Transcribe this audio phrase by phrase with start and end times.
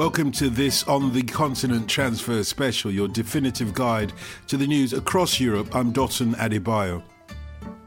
[0.00, 4.14] Welcome to this On the Continent Transfer Special, your definitive guide
[4.46, 5.76] to the news across Europe.
[5.76, 7.02] I'm Dotun Adebayo.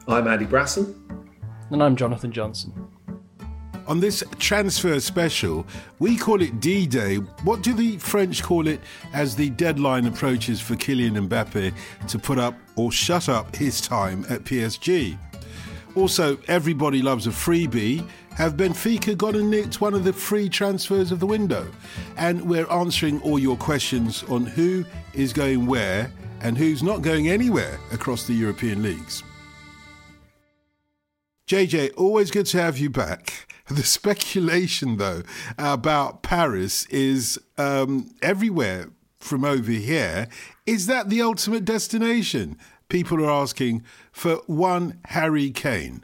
[0.08, 0.94] I'm Andy Brassell.
[1.72, 2.88] And I'm Jonathan Johnson.
[3.88, 5.66] On this transfer special,
[5.98, 7.16] we call it D Day.
[7.16, 8.80] What do the French call it
[9.12, 11.74] as the deadline approaches for Kylian Mbappe
[12.10, 15.18] to put up or shut up his time at PSG?
[15.96, 18.08] Also, everybody loves a freebie.
[18.36, 21.68] Have Benfica gone and nicked one of the free transfers of the window?
[22.18, 27.30] And we're answering all your questions on who is going where and who's not going
[27.30, 29.24] anywhere across the European leagues.
[31.48, 33.48] JJ, always good to have you back.
[33.70, 35.24] The speculation, though,
[35.58, 40.28] about Paris is um, everywhere from over here.
[40.66, 42.58] Is that the ultimate destination?
[42.90, 46.04] People are asking for one Harry Kane.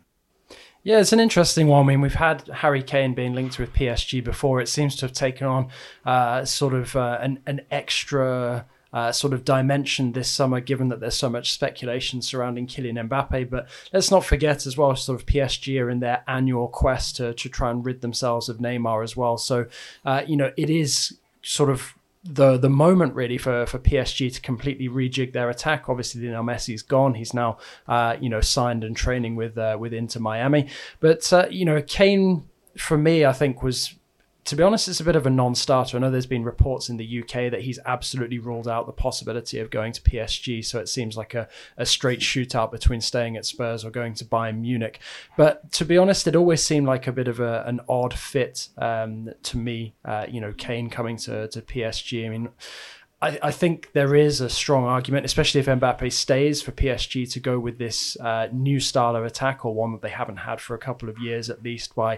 [0.82, 1.84] Yeah, it's an interesting one.
[1.84, 4.62] I mean, we've had Harry Kane being linked with PSG before.
[4.62, 5.68] It seems to have taken on
[6.06, 11.02] uh, sort of uh, an, an extra uh, sort of dimension this summer, given that
[11.02, 13.50] there's so much speculation surrounding Kylian Mbappe.
[13.50, 17.34] But let's not forget as well, sort of PSG are in their annual quest to,
[17.34, 19.38] to try and rid themselves of Neymar as well.
[19.38, 19.66] So,
[20.06, 24.42] uh, you know, it is sort of the the moment really for for PSG to
[24.42, 25.88] completely rejig their attack.
[25.88, 29.94] Obviously, now Messi's gone; he's now uh, you know signed and training with uh, with
[29.94, 30.68] Inter Miami.
[31.00, 33.96] But uh, you know, Kane for me, I think was
[34.50, 35.96] to be honest, it's a bit of a non-starter.
[35.96, 39.60] I know there's been reports in the UK that he's absolutely ruled out the possibility
[39.60, 40.66] of going to PSG.
[40.66, 44.26] So it seems like a, a straight shootout between staying at Spurs or going to
[44.26, 45.02] Bayern Munich.
[45.38, 48.70] But to be honest, it always seemed like a bit of a, an odd fit
[48.80, 49.94] um, to me.
[50.04, 52.26] Uh, you know, Kane coming to, to PSG.
[52.26, 52.50] I mean,
[53.22, 57.40] I, I, think there is a strong argument, especially if Mbappe stays, for PSG to
[57.40, 60.74] go with this uh, new style of attack or one that they haven't had for
[60.74, 62.18] a couple of years at least by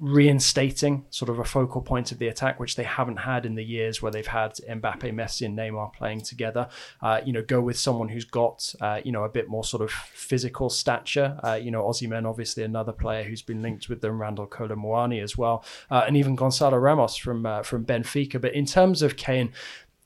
[0.00, 3.64] reinstating sort of a focal point of the attack, which they haven't had in the
[3.64, 6.68] years where they've had Mbappe, Messi, and Neymar playing together.
[7.02, 9.82] Uh, you know, go with someone who's got uh, you know a bit more sort
[9.82, 11.38] of physical stature.
[11.42, 15.22] Uh, you know, Osimhen, obviously another player who's been linked with them, Randal Kolo Muani
[15.22, 18.40] as well, uh, and even Gonzalo Ramos from uh, from Benfica.
[18.40, 19.52] But in terms of Kane,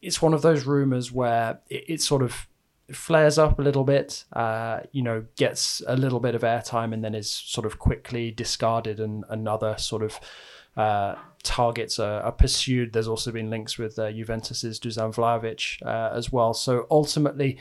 [0.01, 2.47] it's one of those rumors where it, it's sort of
[2.93, 7.05] flares up a little bit, uh, you know, gets a little bit of airtime and
[7.05, 10.21] then is sort of quickly discarded and another sort of
[10.77, 12.93] uh, targets are, are, pursued.
[12.93, 16.55] There's also been links with uh, Juventus's Dusan Vlahovic uh, as well.
[16.55, 17.59] So ultimately,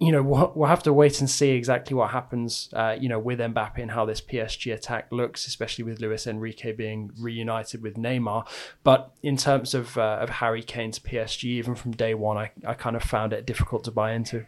[0.00, 3.18] you know, we'll, we'll, have to wait and see exactly what happens, uh, you know,
[3.18, 7.96] with Mbappe and how this PSG attack looks, especially with Luis Enrique being reunited with
[7.96, 8.48] Neymar.
[8.82, 12.72] But in terms of uh, of Harry Kane's PSG, even from day one, I, I
[12.72, 14.46] kind of found it difficult to buy into.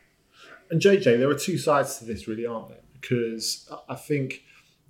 [0.70, 2.80] And JJ, there are two sides to this, really, aren't there?
[2.98, 4.44] Because I think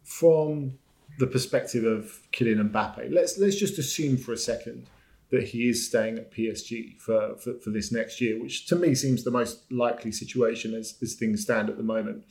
[0.05, 0.79] from
[1.19, 4.87] the perspective of Kylian Mbappe, let's let's just assume for a second
[5.33, 8.95] that he is staying at PSG for, for, for, this next year, which to me
[8.95, 12.25] seems the most likely situation as, as things stand at the moment.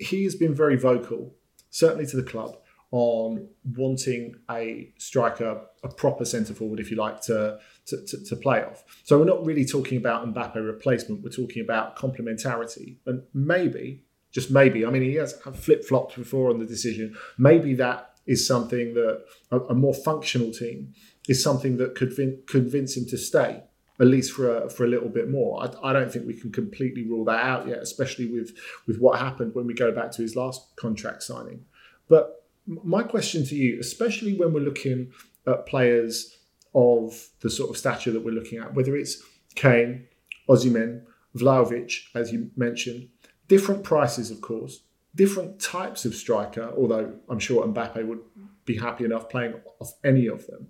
[0.00, 1.32] He has been very vocal,
[1.70, 2.58] certainly to the club,
[2.90, 8.36] on wanting a striker, a proper centre forward, if you like, to, to, to, to,
[8.36, 8.82] play off.
[9.04, 12.96] So we're not really talking about Mbappe replacement, we're talking about complementarity.
[13.06, 14.02] And maybe,
[14.32, 18.46] just maybe, I mean, he has flip flopped before on the decision, maybe that is
[18.46, 20.94] something that a, a more functional team
[21.28, 23.62] is something that could vin- convince him to stay
[24.00, 25.62] at least for a, for a little bit more.
[25.62, 28.56] I, I, don't think we can completely rule that out yet, especially with
[28.86, 31.64] with what happened when we go back to his last contract signing.
[32.08, 35.12] But my question to you, especially when we're looking
[35.46, 36.38] at players
[36.74, 39.22] of the sort of stature that we're looking at, whether it's
[39.54, 40.06] Kane,
[40.48, 41.02] Osimhen,
[41.36, 43.08] Vlahovic, as you mentioned,
[43.48, 44.82] different prices, of course,
[45.14, 46.72] different types of striker.
[46.76, 48.20] Although I'm sure Mbappe would
[48.64, 50.68] be happy enough playing off any of them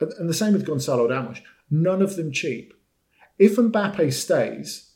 [0.00, 1.40] and the same with Gonzalo Ramos.
[1.70, 2.74] None of them cheap.
[3.38, 4.92] If Mbappe stays,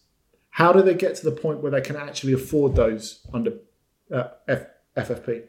[0.50, 3.52] how do they get to the point where they can actually afford those under
[4.12, 4.66] uh, F-
[4.96, 5.44] FFP?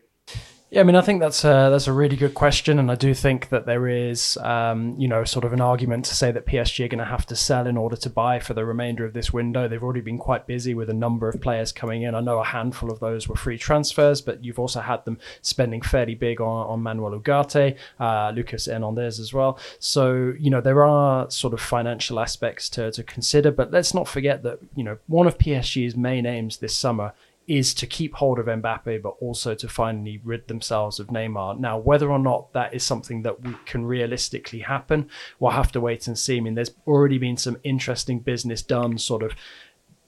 [0.73, 3.13] Yeah, I mean, I think that's a, that's a really good question, and I do
[3.13, 6.85] think that there is, um, you know, sort of an argument to say that PSG
[6.85, 9.31] are going to have to sell in order to buy for the remainder of this
[9.31, 9.67] window.
[9.67, 12.15] They've already been quite busy with a number of players coming in.
[12.15, 15.83] I know a handful of those were free transfers, but you've also had them spending
[15.83, 19.59] fairly big on, on Manuel Ugarte, uh, Lucas Hernandez as well.
[19.77, 24.07] So you know there are sort of financial aspects to to consider, but let's not
[24.07, 27.13] forget that you know one of PSG's main aims this summer
[27.47, 31.59] is to keep hold of Mbappe, but also to finally rid themselves of Neymar.
[31.59, 33.35] Now, whether or not that is something that
[33.65, 35.09] can realistically happen,
[35.39, 36.37] we'll have to wait and see.
[36.37, 39.33] I mean, there's already been some interesting business done, sort of,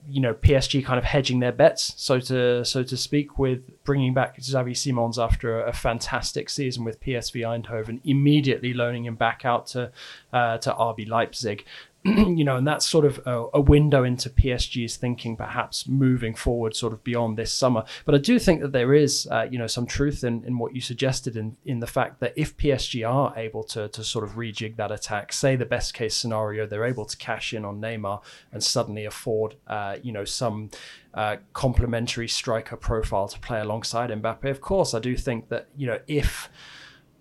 [0.08, 4.14] you know, PSG kind of hedging their bets, so to so to speak, with bringing
[4.14, 9.46] back Xavi Simons after a, a fantastic season with PSV Eindhoven, immediately loaning him back
[9.46, 9.92] out to
[10.32, 11.66] uh, to RB Leipzig.
[12.06, 16.75] You know, and that's sort of a, a, window into PSG's thinking, perhaps moving forward,
[16.75, 17.84] sort of beyond this summer.
[18.06, 20.75] But I do think that there is, uh, you know, some truth in, in what
[20.75, 24.36] you suggested in in the fact that if PSG are able to to sort of
[24.36, 28.22] rejig that attack, say the best case scenario, they're able to cash in on Neymar
[28.51, 30.69] and suddenly afford, uh, you know, some.
[31.13, 34.50] Uh, complementary striker profile to play alongside Mbappe.
[34.50, 36.50] Of course, I do think that you know if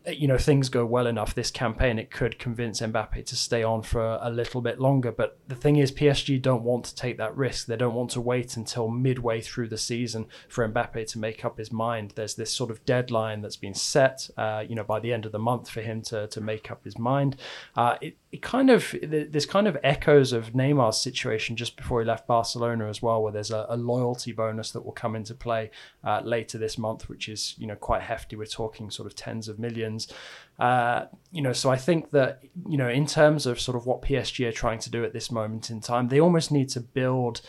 [0.06, 3.82] you know things go well enough this campaign it could convince Mbappe to stay on
[3.82, 5.10] for a little bit longer.
[5.10, 7.66] But the thing is PSG don't want to take that risk.
[7.66, 11.58] They don't want to wait until midway through the season for Mbappe to make up
[11.58, 12.12] his mind.
[12.16, 15.32] There's this sort of deadline that's been set uh, you know by the end of
[15.32, 17.36] the month for him to to make up his mind.
[17.76, 22.06] Uh, it, it kind of this kind of echoes of Neymar's situation just before he
[22.06, 25.70] left Barcelona as well where there's a, a loyalty bonus that will come into play
[26.02, 28.34] uh, later this month which is you know quite hefty.
[28.34, 30.12] We're talking sort of tens of millions.
[30.58, 34.02] Uh, you know, so I think that you know, in terms of sort of what
[34.02, 37.40] PSG are trying to do at this moment in time, they almost need to build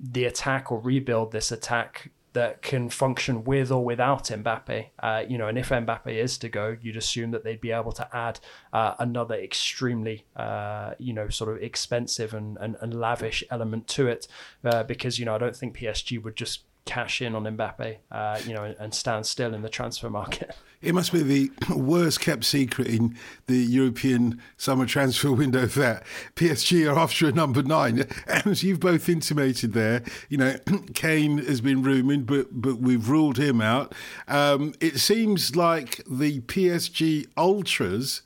[0.00, 4.86] the attack or rebuild this attack that can function with or without Mbappe.
[4.98, 7.92] Uh, you know, and if Mbappe is to go, you'd assume that they'd be able
[7.92, 8.40] to add
[8.72, 14.08] uh, another extremely, uh, you know, sort of expensive and, and, and lavish element to
[14.08, 14.26] it,
[14.64, 18.40] uh, because you know I don't think PSG would just cash in on Mbappe, uh,
[18.46, 20.54] you know, and, and stand still in the transfer market.
[20.82, 23.16] It must be the worst kept secret in
[23.46, 26.04] the European summer transfer window that
[26.36, 28.04] PSG are after a number nine.
[28.26, 30.56] As you've both intimated there, you know,
[30.94, 33.94] Kane has been rumoured, but but we've ruled him out.
[34.28, 38.22] Um, it seems like the PSG ultras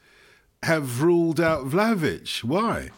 [0.64, 2.42] have ruled out Vlahovic.
[2.42, 2.90] Why?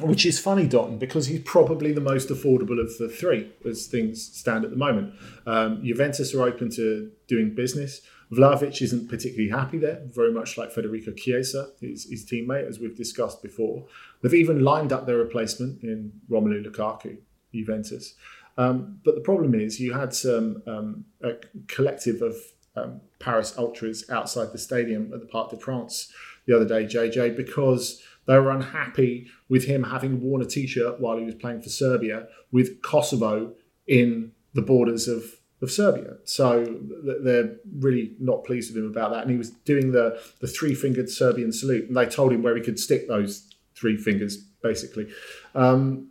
[0.00, 4.22] Which is funny, Don, because he's probably the most affordable of the three as things
[4.22, 5.14] stand at the moment.
[5.46, 8.00] Um, Juventus are open to doing business.
[8.32, 12.96] Vlahovic isn't particularly happy there, very much like Federico Chiesa, his, his teammate, as we've
[12.96, 13.84] discussed before.
[14.22, 17.18] They've even lined up their replacement in Romelu Lukaku,
[17.52, 18.14] Juventus.
[18.56, 21.34] Um, but the problem is, you had some um, a
[21.66, 22.36] collective of
[22.76, 26.12] um, Paris ultras outside the stadium at the Parc des Princes
[26.46, 31.18] the other day, JJ, because they were unhappy with him having worn a t-shirt while
[31.18, 33.52] he was playing for Serbia with Kosovo
[33.86, 35.24] in the borders of
[35.64, 36.14] of Serbia.
[36.24, 36.78] So
[37.22, 39.22] they're really not pleased with him about that.
[39.22, 42.54] And he was doing the, the three fingered Serbian salute, and they told him where
[42.54, 45.08] he could stick those three fingers, basically.
[45.56, 46.08] Um,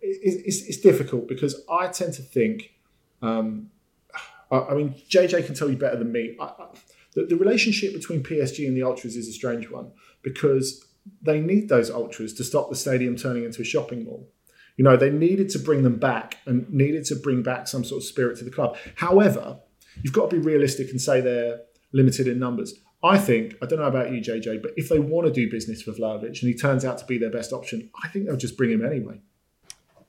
[0.00, 2.72] it, it's, it's, difficult because I tend to think,
[3.20, 3.70] um,
[4.50, 6.36] I, I, mean, JJ can tell you better than me.
[6.40, 6.66] I, I,
[7.14, 9.92] the, the relationship between PSG and the Ultras is a strange one
[10.22, 10.86] because
[11.20, 14.28] they need those Ultras to stop the stadium turning into a shopping mall.
[14.76, 18.02] You know, they needed to bring them back and needed to bring back some sort
[18.02, 18.76] of spirit to the club.
[18.96, 19.58] However,
[20.02, 21.60] you've got to be realistic and say they're
[21.92, 22.74] limited in numbers.
[23.04, 25.84] I think, I don't know about you, JJ, but if they want to do business
[25.86, 28.56] with Vlahovic and he turns out to be their best option, I think they'll just
[28.56, 29.20] bring him anyway.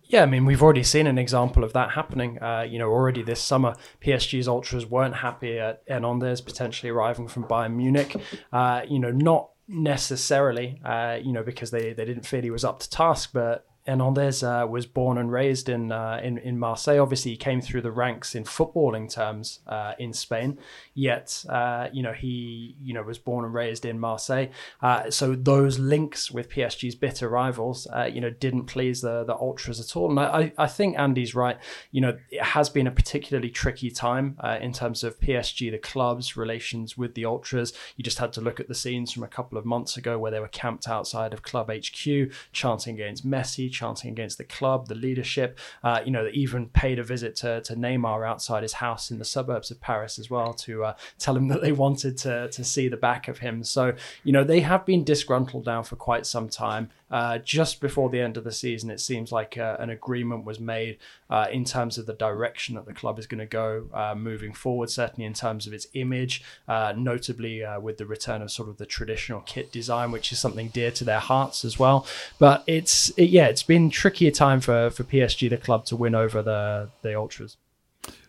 [0.03, 2.37] Yeah, I mean, we've already seen an example of that happening.
[2.41, 3.73] Uh, you know, already this summer,
[4.05, 8.15] PSG's ultras weren't happy at Hernandez potentially arriving from Bayern Munich.
[8.51, 12.65] Uh, you know, not necessarily, uh, you know, because they, they didn't feel he was
[12.65, 16.99] up to task, but Hernandez uh, was born and raised in, uh, in in Marseille.
[16.99, 20.57] Obviously, he came through the ranks in footballing terms uh, in Spain.
[20.93, 24.47] Yet, uh, you know, he you know was born and raised in Marseille.
[24.81, 29.35] Uh, so those links with PSG's bitter rivals, uh, you know, didn't please the the
[29.35, 30.09] ultras at all.
[30.09, 31.57] And I, I think Andy's right.
[31.91, 36.37] You know, it has been a particularly tricky time in terms of PSG, the club's
[36.37, 37.73] relations with the ultras.
[37.97, 40.31] You just had to look at the scenes from a couple of months ago where
[40.31, 44.95] they were camped outside of club HQ, chanting against Messi chanting against the club, the
[44.95, 45.59] leadership.
[45.83, 49.19] Uh, you know, they even paid a visit to, to Neymar outside his house in
[49.19, 52.63] the suburbs of Paris as well to uh, tell him that they wanted to to
[52.63, 53.63] see the back of him.
[53.63, 56.89] So you know, they have been disgruntled now for quite some time.
[57.13, 60.59] Uh, just before the end of the season, it seems like uh, an agreement was
[60.59, 60.97] made
[61.29, 64.51] uh, in terms of the direction that the club is going to go uh, moving
[64.51, 68.67] forward, certainly in terms of its image, uh, notably uh, with the return of sort
[68.67, 72.07] of the traditional kit design, which is something dear to their hearts as well.
[72.39, 76.15] But it's, it, yeah, it's been trickier time for, for PSG, the club, to win
[76.15, 77.57] over the, the Ultras.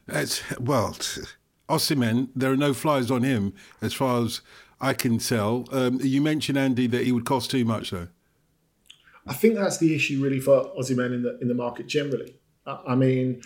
[0.09, 0.97] It's, well,
[1.69, 4.41] Osimhen, there are no flies on him as far as
[4.81, 5.67] I can tell.
[5.73, 8.09] Um, you mentioned, Andy, that he would cost too much, though.
[9.27, 12.37] I think that's the issue really for Osimhen in the in the market generally.
[12.67, 13.43] I mean,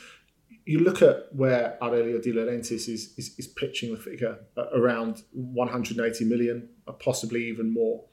[0.65, 4.39] you look at where Aurelio De Laurentiis is, is, is pitching the figure
[4.75, 8.05] around 180 million, or possibly even more.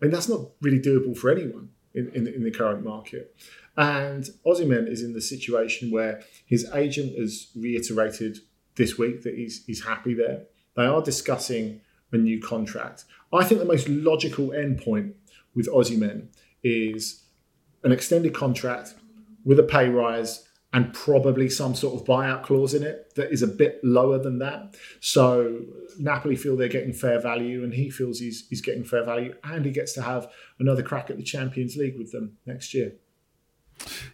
[0.00, 3.36] I mean, that's not really doable for anyone in, in, in the current market.
[3.76, 8.38] And Osimhen is in the situation where his agent has reiterated
[8.76, 10.44] this week that he's, he's happy there.
[10.76, 11.80] They are discussing
[12.12, 13.04] a new contract.
[13.32, 15.14] I think the most logical endpoint
[15.54, 16.28] with Osimhen
[16.62, 17.24] is
[17.82, 18.94] an extended contract
[19.44, 23.42] with a pay rise and probably some sort of buyout clause in it that is
[23.42, 24.74] a bit lower than that.
[24.98, 25.60] So
[26.00, 29.64] Napoli feel they're getting fair value, and he feels he's he's getting fair value, and
[29.64, 30.26] he gets to have
[30.58, 32.94] another crack at the Champions League with them next year.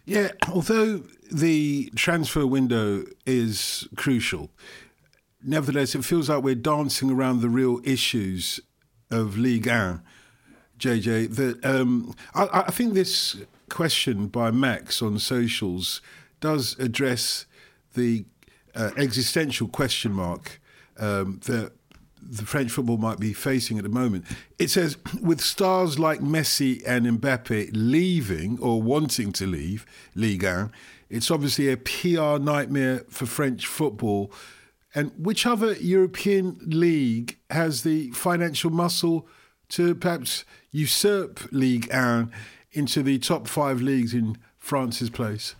[0.05, 4.51] Yeah, although the transfer window is crucial,
[5.43, 8.59] nevertheless, it feels like we're dancing around the real issues
[9.09, 10.03] of Ligue 1
[10.77, 13.37] JJ, that um, I, I, think this
[13.69, 16.01] question by Max on socials
[16.41, 17.45] does address
[17.93, 18.25] the
[18.75, 20.59] uh, existential question mark
[20.97, 21.71] um, that
[22.21, 24.25] the French football might be facing at the moment.
[24.59, 30.71] It says, with stars like Messi and Mbappe leaving or wanting to leave Ligue 1,
[31.09, 34.31] it's obviously a PR nightmare for French football.
[34.93, 39.27] And which other European league has the financial muscle
[39.69, 42.31] to perhaps usurp Ligue 1
[42.73, 45.55] into the top five leagues in France's place?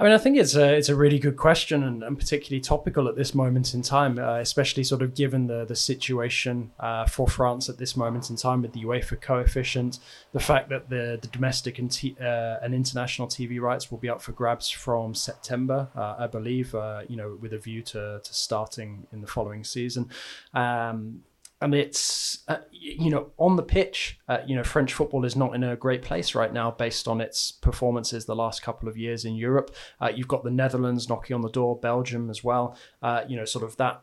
[0.00, 3.06] I mean, I think it's a it's a really good question and, and particularly topical
[3.06, 7.28] at this moment in time, uh, especially sort of given the the situation uh, for
[7.28, 9.98] France at this moment in time with the UEFA coefficient,
[10.32, 14.08] the fact that the the domestic and t- uh, and international TV rights will be
[14.08, 16.74] up for grabs from September, uh, I believe.
[16.74, 20.08] Uh, you know, with a view to to starting in the following season.
[20.54, 21.24] Um,
[21.60, 25.54] and it's uh, you know on the pitch uh, you know french football is not
[25.54, 29.24] in a great place right now based on its performances the last couple of years
[29.24, 29.74] in europe.
[30.00, 32.76] Uh, you've got the netherlands knocking on the door belgium as well.
[33.02, 34.02] Uh, you know sort of that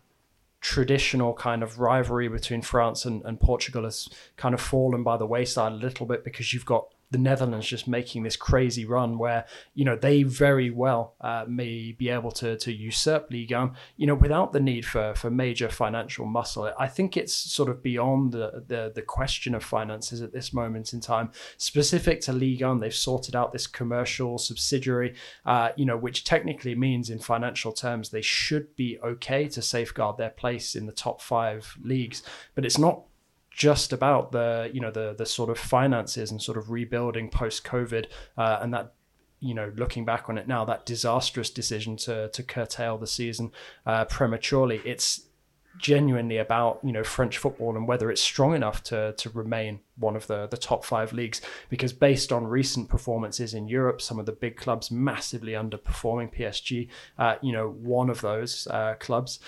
[0.59, 5.25] traditional kind of rivalry between france and, and portugal has kind of fallen by the
[5.25, 9.45] wayside a little bit because you've got the Netherlands just making this crazy run where
[9.73, 14.07] you know they very well uh, may be able to to usurp Ligue 1, you
[14.07, 16.71] know, without the need for for major financial muscle.
[16.77, 20.93] I think it's sort of beyond the the, the question of finances at this moment
[20.93, 21.31] in time.
[21.57, 26.75] Specific to Ligue 1, they've sorted out this commercial subsidiary, uh, you know, which technically
[26.75, 31.21] means in financial terms they should be okay to safeguard their place in the top
[31.21, 32.21] five leagues,
[32.53, 33.03] but it's not
[33.57, 37.65] just about the you know the the sort of finances and sort of rebuilding post
[37.65, 38.05] COVID
[38.37, 38.93] uh, and that
[39.39, 43.51] you know looking back on it now that disastrous decision to to curtail the season
[43.85, 45.27] uh, prematurely it's
[45.77, 50.15] genuinely about you know French football and whether it's strong enough to to remain one
[50.15, 51.41] of the the top five leagues.
[51.69, 56.89] Because based on recent performances in Europe some of the big clubs massively underperforming PSG
[57.17, 59.39] uh, you know one of those uh, clubs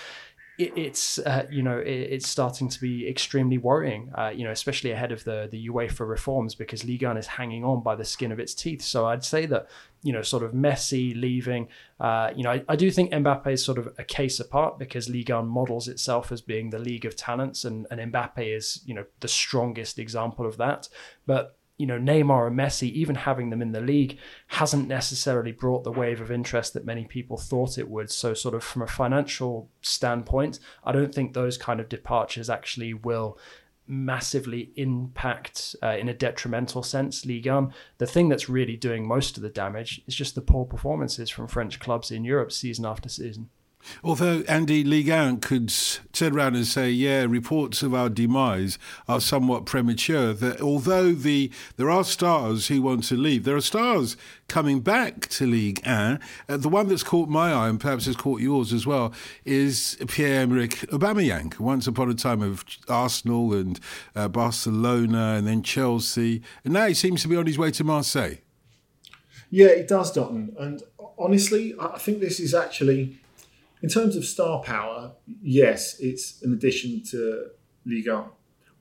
[0.60, 4.10] it, it's uh, you know it, it's starting to be extremely worrying.
[4.14, 7.64] Uh, you know, especially ahead of the the UEFA reforms because Ligue 1 is hanging
[7.64, 8.82] on by the skin of its teeth.
[8.82, 9.68] So I'd say that
[10.02, 11.68] you know, sort of Messi leaving.
[11.98, 15.10] Uh, you know, I, I, do think Mbappe is sort of a case apart because
[15.10, 18.94] Ligue 1 models itself as being the league of talents, and, and Mbappe is, you
[18.94, 20.88] know, the strongest example of that.
[21.26, 24.18] But you know, Neymar and Messi, even having them in the league,
[24.48, 28.10] hasn't necessarily brought the wave of interest that many people thought it would.
[28.10, 32.92] So, sort of from a financial standpoint, I don't think those kind of departures actually
[32.92, 33.38] will
[33.86, 37.72] massively impact uh, in a detrimental sense Ligue 1.
[37.96, 41.48] The thing that's really doing most of the damage is just the poor performances from
[41.48, 43.48] French clubs in Europe season after season.
[44.02, 45.72] Although Andy Ligue 1 could
[46.12, 51.50] turn around and say, yeah, reports of our demise are somewhat premature, that although the
[51.76, 54.16] there are stars who want to leave, there are stars
[54.48, 56.20] coming back to Ligue 1.
[56.48, 59.12] Uh, the one that's caught my eye, and perhaps has caught yours as well,
[59.44, 61.58] is Pierre-Emerick Aubameyang.
[61.58, 63.80] Once upon a time of Arsenal and
[64.14, 66.42] uh, Barcelona and then Chelsea.
[66.64, 68.36] And now he seems to be on his way to Marseille.
[69.50, 70.54] Yeah, it does, Dotun.
[70.58, 70.82] And
[71.18, 73.18] honestly, I think this is actually,
[73.82, 77.50] in terms of star power, yes, it's an addition to
[77.86, 78.26] Liga.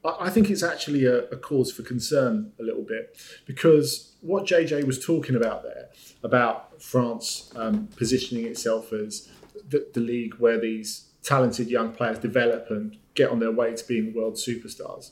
[0.04, 4.86] I think it's actually a, a, cause for concern a little bit because what JJ
[4.86, 5.90] was talking about there,
[6.24, 9.28] about France um, positioning itself as
[9.68, 13.86] the, the league where these talented young players develop and get on their way to
[13.88, 15.12] being world superstars.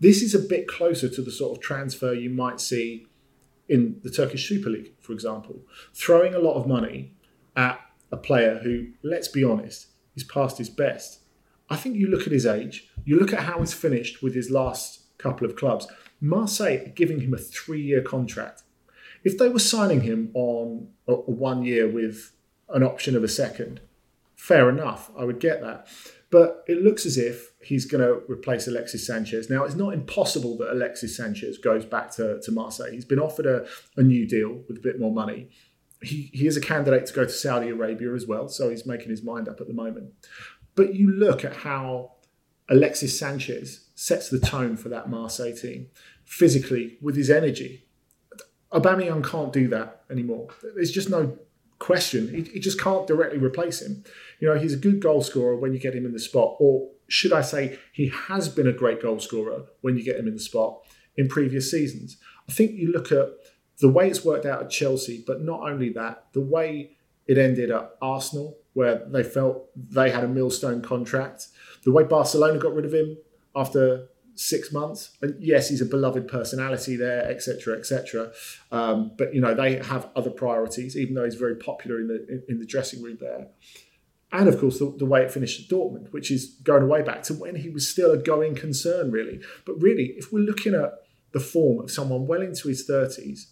[0.00, 3.06] This is a bit closer to the sort of transfer you might see
[3.68, 5.60] in the Turkish Super League, for example,
[5.94, 7.12] throwing a lot of money
[7.54, 7.80] at
[8.12, 11.20] a player who, let's be honest, is past his best.
[11.70, 14.50] I think you look at his age, you look at how he's finished with his
[14.50, 15.86] last couple of clubs.
[16.20, 18.62] Marseille are giving him a three year contract.
[19.24, 22.32] If they were signing him on a, one year with
[22.68, 23.80] an option of a second,
[24.36, 25.88] fair enough, I would get that.
[26.30, 29.50] But it looks as if he's going to replace Alexis Sanchez.
[29.50, 32.90] Now, it's not impossible that Alexis Sanchez goes back to, to Marseille.
[32.90, 33.66] He's been offered a,
[33.96, 35.50] a new deal with a bit more money.
[36.02, 39.10] He, he is a candidate to go to Saudi Arabia as well, so he's making
[39.10, 40.12] his mind up at the moment.
[40.74, 42.12] But you look at how
[42.68, 45.88] Alexis Sanchez sets the tone for that Marseille team
[46.24, 47.86] physically with his energy.
[48.72, 50.48] Aubameyang can't do that anymore.
[50.74, 51.38] There's just no
[51.78, 52.28] question.
[52.28, 54.04] He, he, just can't directly replace him.
[54.40, 56.88] You know, he's a good goal scorer when you get him in the spot, or
[57.08, 60.34] should I say, he has been a great goal scorer when you get him in
[60.34, 60.80] the spot
[61.16, 62.16] in previous seasons.
[62.48, 63.28] I think you look at
[63.80, 67.70] the way it's worked out at Chelsea, but not only that, the way it ended
[67.70, 71.48] at Arsenal, where they felt they had a millstone contract,
[71.84, 73.16] the way Barcelona got rid of him
[73.54, 75.16] after six months.
[75.20, 78.32] And yes, he's a beloved personality there, etc., etc.
[78.70, 82.26] Um, but you know they have other priorities, even though he's very popular in the
[82.28, 83.48] in, in the dressing room there.
[84.34, 87.22] And of course, the, the, way it finished at Dortmund, which is going way back
[87.24, 89.42] to when he was still a going concern, really.
[89.66, 91.02] But really, if we're looking at
[91.32, 93.51] the form of someone well into his 30s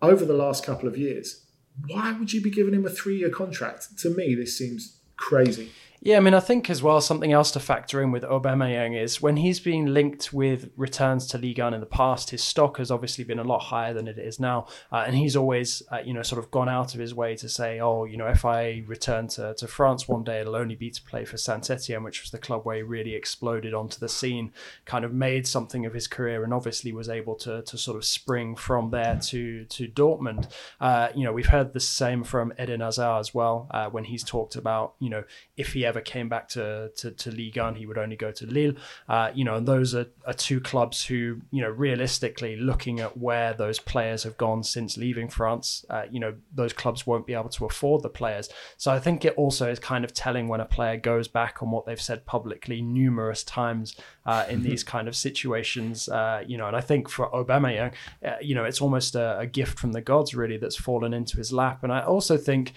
[0.00, 1.44] over the last couple of years,
[1.86, 3.98] why would you be giving him a three year contract?
[3.98, 5.70] To me, this seems crazy.
[6.00, 9.20] Yeah, I mean, I think as well something else to factor in with Aubameyang is
[9.20, 12.92] when he's been linked with returns to Ligue 1 in the past, his stock has
[12.92, 16.14] obviously been a lot higher than it is now, uh, and he's always, uh, you
[16.14, 18.84] know, sort of gone out of his way to say, oh, you know, if I
[18.86, 22.22] return to, to France one day, it'll only be to play for Saint Etienne, which
[22.22, 24.52] was the club where he really exploded onto the scene,
[24.84, 28.04] kind of made something of his career, and obviously was able to to sort of
[28.04, 30.48] spring from there to to Dortmund.
[30.80, 34.22] Uh, you know, we've heard the same from Eden Hazard as well uh, when he's
[34.22, 35.24] talked about, you know,
[35.56, 38.46] if he ever came back to to, to Ligue 1, he would only go to
[38.46, 38.74] Lille.
[39.08, 43.16] Uh, you know, and those are, are two clubs who, you know, realistically, looking at
[43.16, 47.34] where those players have gone since leaving France, uh, you know, those clubs won't be
[47.34, 48.48] able to afford the players.
[48.76, 51.70] So I think it also is kind of telling when a player goes back on
[51.70, 56.08] what they've said publicly numerous times uh, in these kind of situations.
[56.08, 59.46] Uh, you know, and I think for Aubameyang, uh, you know, it's almost a, a
[59.46, 61.82] gift from the gods really that's fallen into his lap.
[61.82, 62.74] And I also think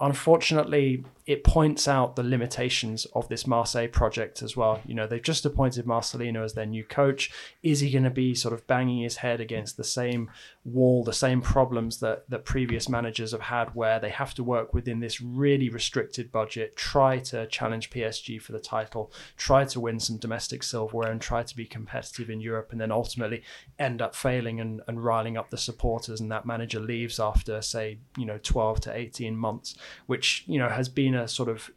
[0.00, 4.80] unfortunately, it points out the limitations of this Marseille project as well.
[4.86, 7.30] You know, they've just appointed Marcelino as their new coach.
[7.62, 10.30] Is he going to be sort of banging his head against the same
[10.64, 14.72] wall, the same problems that, that previous managers have had, where they have to work
[14.72, 20.00] within this really restricted budget, try to challenge PSG for the title, try to win
[20.00, 23.42] some domestic silverware, and try to be competitive in Europe, and then ultimately
[23.78, 27.98] end up failing and, and riling up the supporters, and that manager leaves after, say,
[28.16, 29.76] you know, 12 to 18 months,
[30.06, 31.70] which, you know, has been a sort of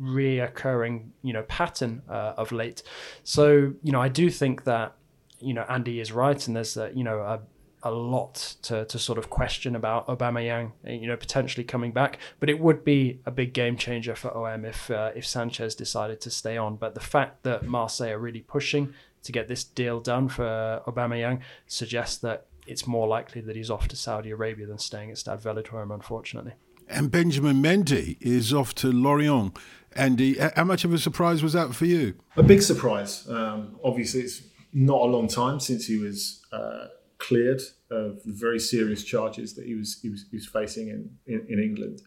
[0.00, 2.82] reoccurring, you know, pattern uh, of late.
[3.22, 4.96] So, you know, I do think that,
[5.40, 7.40] you know, Andy is right, and there's a, you know, a,
[7.82, 12.18] a lot to, to sort of question about Aubameyang, you know, potentially coming back.
[12.40, 16.20] But it would be a big game changer for OM if uh, if Sanchez decided
[16.22, 16.76] to stay on.
[16.76, 21.40] But the fact that Marseille are really pushing to get this deal done for Aubameyang
[21.66, 25.40] suggests that it's more likely that he's off to Saudi Arabia than staying at Stade
[25.40, 26.54] Velodrome, unfortunately.
[26.88, 29.56] And Benjamin Mendy is off to Lorient.
[29.96, 32.14] Andy, how much of a surprise was that for you?
[32.36, 33.28] A big surprise.
[33.28, 34.42] Um, obviously, it's
[34.72, 39.74] not a long time since he was uh, cleared of very serious charges that he
[39.74, 42.02] was he was, he was facing in in, in England.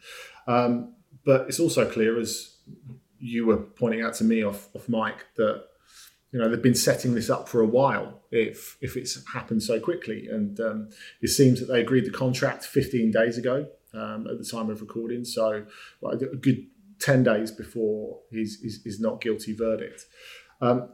[0.48, 2.58] Um, but it's also clear, as
[3.20, 5.64] you were pointing out to me off off Mike, that
[6.32, 8.22] you know they've been setting this up for a while.
[8.32, 10.90] If if it's happened so quickly, and um,
[11.22, 14.82] it seems that they agreed the contract 15 days ago um, at the time of
[14.82, 15.26] recording.
[15.26, 15.66] So
[16.02, 16.68] well, a good
[17.00, 20.06] 10 days before his, his, his not guilty verdict.
[20.62, 20.90] Um,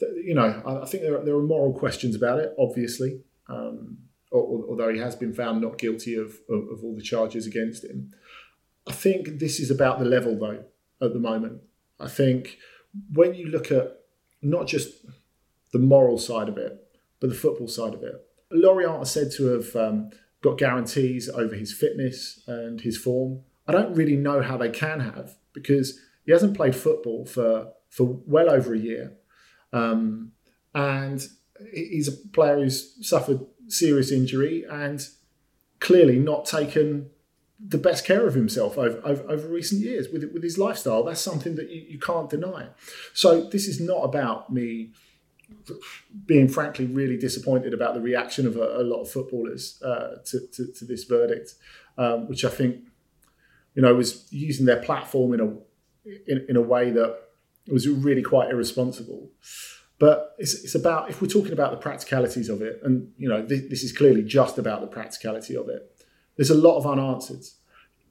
[0.00, 3.98] you know, I, think there are, there are moral questions about it, obviously, um,
[4.32, 8.12] although he has been found not guilty of, of, of all the charges against him.
[8.86, 10.64] I think this is about the level, though,
[11.00, 11.60] at the moment.
[12.00, 12.58] I think
[13.12, 14.00] when you look at
[14.40, 15.04] not just
[15.72, 16.78] the moral side of it,
[17.20, 18.14] but the football side of it,
[18.50, 20.10] Lorient are said to have um,
[20.42, 23.40] got guarantees over his fitness and his form.
[23.66, 28.20] I don't really know how they can have because he hasn't played football for for
[28.26, 29.12] well over a year,
[29.72, 30.32] um,
[30.74, 31.26] and
[31.72, 35.06] he's a player who's suffered serious injury and
[35.78, 37.10] clearly not taken
[37.64, 41.04] the best care of himself over, over, over, recent years with with his lifestyle.
[41.04, 42.68] That's something that you, you can't deny.
[43.14, 44.92] So this is not about me
[46.26, 50.40] being frankly really disappointed about the reaction of a, a lot of footballers uh, to,
[50.52, 51.54] to, to, this verdict,
[51.98, 52.76] um, which I think
[53.74, 55.48] you know was using their platform in a
[56.26, 57.16] in, in a way that
[57.68, 59.30] was really quite irresponsible.
[59.98, 63.40] But it's, it's about if we're talking about the practicalities of it, and you know
[63.44, 66.04] this, this is clearly just about the practicality of it.
[66.36, 67.44] There's a lot of unanswered.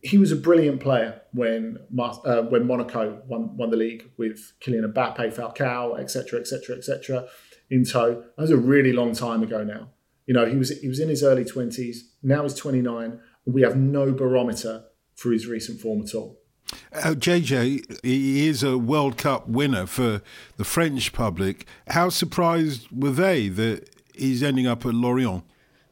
[0.03, 4.91] He was a brilliant player when uh, when Monaco won, won the league with Kylian
[4.91, 7.27] Mbappe, Falcao, etc., etc., etc.
[7.69, 8.23] in tow.
[8.35, 9.89] That was a really long time ago now.
[10.25, 12.11] You know, he was he was in his early twenties.
[12.23, 13.19] Now he's 29.
[13.45, 14.85] We have no barometer
[15.15, 16.39] for his recent form at all.
[16.93, 20.21] Uh, JJ, he is a World Cup winner for
[20.57, 21.65] the French public.
[21.87, 25.43] How surprised were they that he's ending up at Lorient?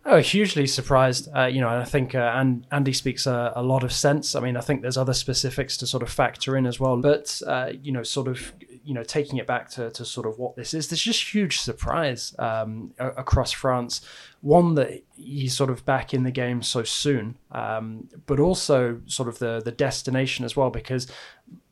[0.06, 1.28] Oh, hugely surprised.
[1.36, 4.34] Uh, you know, I think uh, and Andy speaks a, a, lot of sense.
[4.34, 6.98] I mean, I think there's other specifics to sort of factor in as well.
[6.98, 10.40] But uh, you know, sort of you know, taking it back to, to sort of
[10.40, 14.02] what this is, there's just huge surprise um, across France.
[14.42, 19.28] One that he's sort of back in the game so soon, um, but also sort
[19.28, 21.08] of the the destination as well, because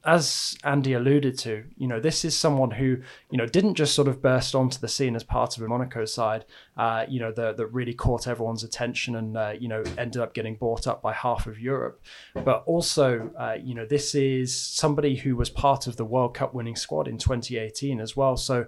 [0.08, 2.98] as Andy alluded to, you know, this is someone who,
[3.30, 6.06] you know, didn't just sort of burst onto the scene as part of a Monaco
[6.06, 6.46] side,
[6.78, 10.56] uh, you know, that, really caught everyone's attention and, uh, you know, ended up getting
[10.56, 12.02] bought up by half of Europe.
[12.34, 16.54] But also, uh, you know, this is somebody who was part of the World Cup
[16.54, 18.38] winning squad in 2018 as well.
[18.38, 18.66] So,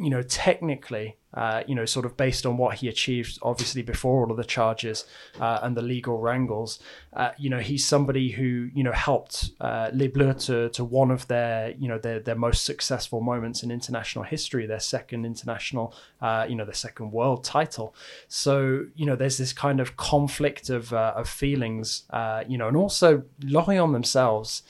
[0.00, 4.24] you know, technically, uh, you know, sort of based on what he achieved, obviously before
[4.24, 5.04] all of the charges
[5.38, 6.78] uh, and the legal wrangles,
[7.12, 11.10] uh, you know, he's somebody who you know helped uh, Les Bleus to to one
[11.10, 15.94] of their you know their their most successful moments in international history, their second international,
[16.22, 17.94] uh, you know, their second world title.
[18.26, 22.04] So you know, there's this kind of conflict of uh, of feelings,
[22.48, 24.62] you know, and also Lorient themselves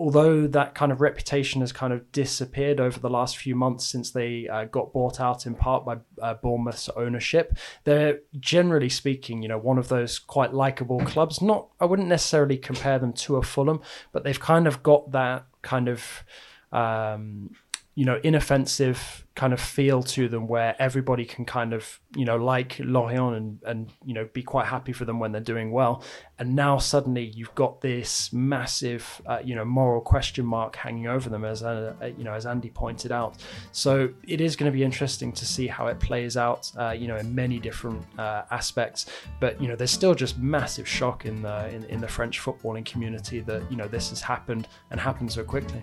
[0.00, 4.10] although that kind of reputation has kind of disappeared over the last few months since
[4.12, 9.48] they uh, got bought out in part by uh, Bournemouth's ownership, they're generally speaking, you
[9.48, 11.42] know, one of those quite likable clubs.
[11.42, 15.44] Not, I wouldn't necessarily compare them to a Fulham, but they've kind of got that
[15.60, 16.24] kind of.
[16.72, 17.50] Um,
[17.96, 22.36] you know, inoffensive kind of feel to them where everybody can kind of, you know,
[22.36, 26.04] like Lorient and, and, you know, be quite happy for them when they're doing well.
[26.38, 31.30] And now suddenly you've got this massive, uh, you know, moral question mark hanging over
[31.30, 33.38] them, as, uh, you know, as Andy pointed out.
[33.72, 37.08] So it is going to be interesting to see how it plays out, uh, you
[37.08, 39.06] know, in many different uh, aspects.
[39.40, 42.84] But, you know, there's still just massive shock in the, in, in the French footballing
[42.84, 45.82] community that, you know, this has happened and happened so quickly.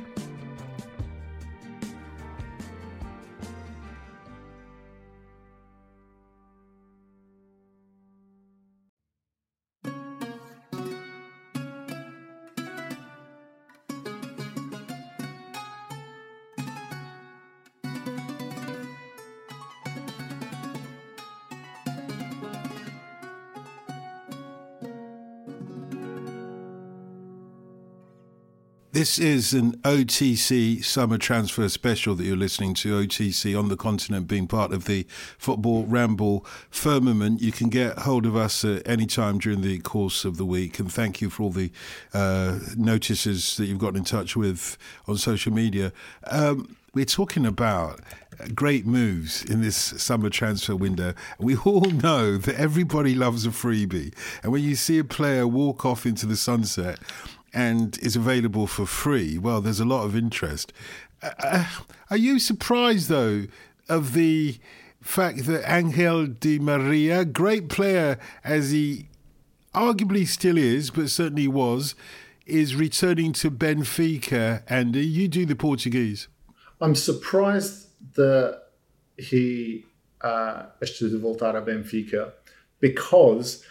[29.01, 33.01] This is an OTC summer transfer special that you're listening to.
[33.01, 35.07] OTC on the continent being part of the
[35.39, 37.41] Football Ramble firmament.
[37.41, 40.77] You can get hold of us at any time during the course of the week.
[40.77, 41.71] And thank you for all the
[42.13, 45.93] uh, notices that you've gotten in touch with on social media.
[46.29, 48.01] Um, we're talking about
[48.53, 51.15] great moves in this summer transfer window.
[51.39, 54.13] We all know that everybody loves a freebie.
[54.43, 56.99] And when you see a player walk off into the sunset,
[57.53, 60.71] and is available for free, well, there's a lot of interest.
[61.21, 61.65] Uh, uh,
[62.09, 63.45] are you surprised, though,
[63.89, 64.57] of the
[65.01, 69.09] fact that Angel Di Maria, great player as he
[69.73, 71.95] arguably still is, but certainly was,
[72.45, 74.63] is returning to Benfica?
[74.67, 76.27] And you do the Portuguese.
[76.79, 78.63] I'm surprised that
[79.17, 79.85] he
[80.21, 82.31] uh, to voltar a Benfica
[82.79, 83.63] because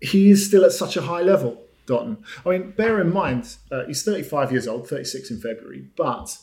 [0.00, 1.62] he is still at such a high level.
[1.86, 2.18] Dotun.
[2.44, 6.36] I mean, bear in mind, uh, he's 35 years old, 36 in February, but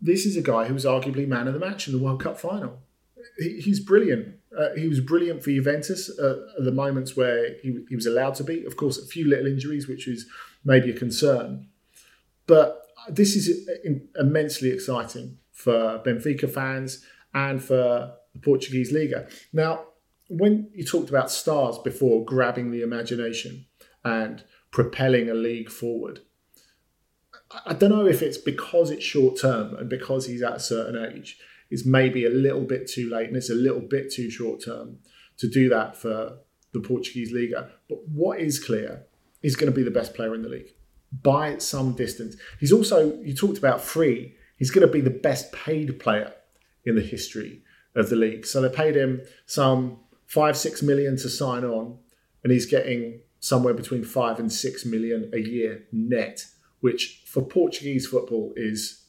[0.00, 2.38] this is a guy who was arguably man of the match in the World Cup
[2.38, 2.80] final.
[3.38, 4.36] He, he's brilliant.
[4.56, 8.34] Uh, he was brilliant for Juventus uh, at the moments where he, he was allowed
[8.36, 8.64] to be.
[8.64, 10.26] Of course, a few little injuries, which is
[10.64, 11.68] maybe a concern.
[12.46, 13.68] But this is
[14.18, 19.28] immensely exciting for Benfica fans and for the Portuguese Liga.
[19.52, 19.84] Now,
[20.28, 23.66] when you talked about stars before grabbing the imagination
[24.04, 26.20] and propelling a league forward.
[27.64, 31.12] I don't know if it's because it's short term and because he's at a certain
[31.12, 31.38] age,
[31.70, 34.98] it's maybe a little bit too late and it's a little bit too short term
[35.38, 36.38] to do that for
[36.72, 37.70] the Portuguese Liga.
[37.88, 39.06] But what is clear,
[39.40, 40.74] he's going to be the best player in the league
[41.22, 42.36] by some distance.
[42.60, 46.32] He's also, you talked about free, he's going to be the best paid player
[46.84, 47.62] in the history
[47.94, 48.46] of the league.
[48.46, 51.98] So they paid him some five, six million to sign on,
[52.44, 56.46] and he's getting somewhere between five and six million a year net,
[56.80, 59.04] which for Portuguese football is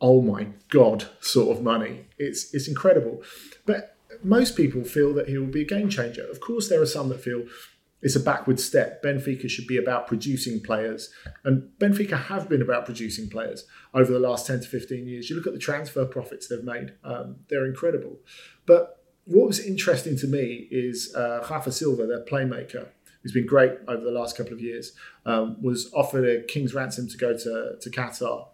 [0.00, 2.06] oh my god sort of money.
[2.18, 3.22] It's it's incredible.
[3.66, 6.26] But most people feel that he will be a game changer.
[6.30, 7.44] Of course, there are some that feel
[8.02, 9.02] it's a backward step.
[9.02, 11.10] Benfica should be about producing players.
[11.44, 15.30] And Benfica have been about producing players over the last 10 to 15 years.
[15.30, 18.18] You look at the transfer profits they've made, um, they're incredible.
[18.66, 22.88] But what was interesting to me is uh, Rafa Silva, their playmaker,
[23.22, 24.92] who's been great over the last couple of years,
[25.26, 28.48] um, was offered a king's ransom to go to, to Qatar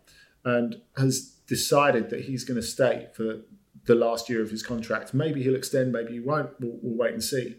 [0.44, 3.40] and has decided that he's going to stay for
[3.86, 5.14] the last year of his contract.
[5.14, 6.50] Maybe he'll extend, maybe he won't.
[6.60, 7.56] We'll, we'll wait and see.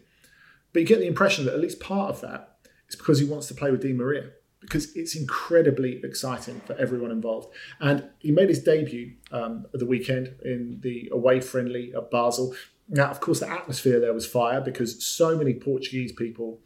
[0.72, 3.48] But you get the impression that at least part of that is because he wants
[3.48, 7.52] to play with Di Maria because it's incredibly exciting for everyone involved.
[7.80, 12.54] And he made his debut um, at the weekend in the away friendly at Basel.
[12.88, 16.60] Now, of course, the atmosphere there was fire because so many Portuguese people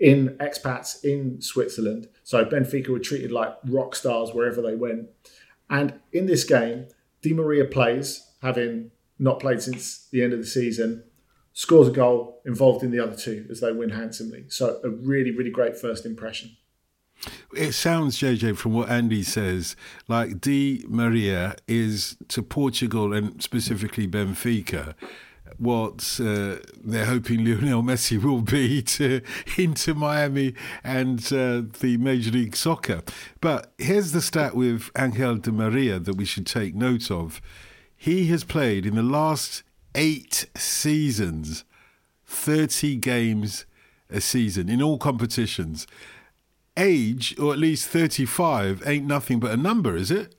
[0.00, 2.08] in expats in Switzerland.
[2.24, 5.08] So Benfica were treated like rock stars wherever they went.
[5.68, 6.88] And in this game,
[7.22, 11.04] Di Maria plays, having not played since the end of the season,
[11.52, 14.46] scores a goal involved in the other two as they win handsomely.
[14.48, 16.56] So a really, really great first impression.
[17.54, 19.76] It sounds, JJ, from what Andy says,
[20.08, 24.94] like Di Maria is to Portugal and specifically Benfica
[25.60, 29.20] what uh, they're hoping Lionel Messi will be to
[29.58, 33.02] Inter Miami and uh, the Major League Soccer.
[33.40, 37.42] But here's the stat with Angel Di Maria that we should take note of.
[37.94, 39.62] He has played in the last
[39.94, 41.64] eight seasons
[42.24, 43.66] 30 games
[44.08, 45.86] a season in all competitions.
[46.76, 50.34] Age, or at least 35, ain't nothing but a number, is it?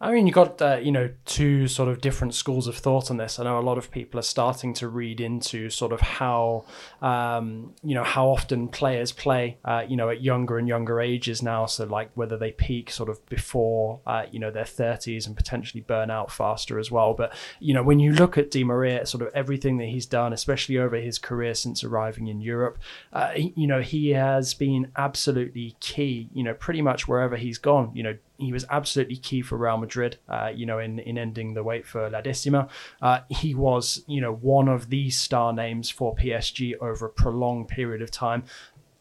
[0.00, 3.16] I mean, you've got uh, you know two sort of different schools of thought on
[3.16, 3.38] this.
[3.38, 6.66] I know a lot of people are starting to read into sort of how
[7.00, 11.42] um, you know how often players play uh, you know at younger and younger ages
[11.42, 11.64] now.
[11.64, 15.80] So like whether they peak sort of before uh, you know their thirties and potentially
[15.80, 17.14] burn out faster as well.
[17.14, 20.34] But you know when you look at Di Maria, sort of everything that he's done,
[20.34, 22.78] especially over his career since arriving in Europe,
[23.14, 26.28] uh, you know he has been absolutely key.
[26.34, 27.90] You know pretty much wherever he's gone.
[27.94, 31.54] You know he was absolutely key for Real Madrid, uh, you know, in, in ending
[31.54, 32.68] the wait for La Decima.
[33.00, 37.68] Uh, he was, you know, one of the star names for PSG over a prolonged
[37.68, 38.44] period of time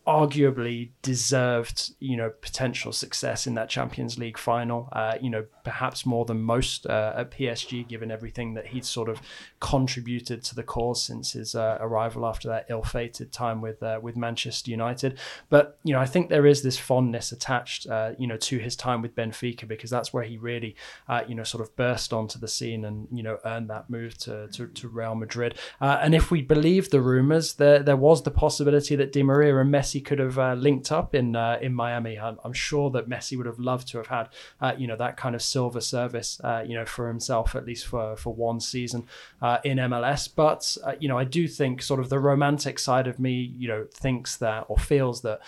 [0.05, 4.89] arguably deserved, you know, potential success in that Champions League final.
[4.91, 9.07] Uh, you know, perhaps more than most uh, at PSG, given everything that he'd sort
[9.07, 9.21] of
[9.61, 14.17] contributed to the cause since his uh, arrival after that ill-fated time with uh, with
[14.17, 15.17] Manchester United.
[15.49, 18.75] But you know, I think there is this fondness attached, uh, you know, to his
[18.75, 20.75] time with Benfica because that's where he really,
[21.07, 24.17] uh, you know, sort of burst onto the scene and you know earned that move
[24.17, 25.55] to to, to Real Madrid.
[25.79, 29.73] and if we believe the rumours, there there was the possibility that Di Maria and
[29.73, 32.17] Messi Messi could have uh, linked up in uh, in Miami.
[32.17, 34.29] I'm, I'm, sure that Messi would have loved to have had
[34.61, 37.85] uh, you know that kind of silver service uh, you know for himself at least
[37.85, 39.05] for for one season
[39.41, 40.29] uh, in MLS.
[40.33, 43.87] But you know I do think sort of the romantic side of me you know
[43.93, 45.41] thinks that or feels that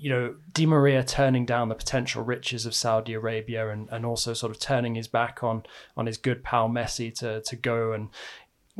[0.00, 4.32] you know, Di Maria turning down the potential riches of Saudi Arabia and, and also
[4.32, 5.64] sort of turning his back on
[5.96, 8.08] on his good pal Messi to to go and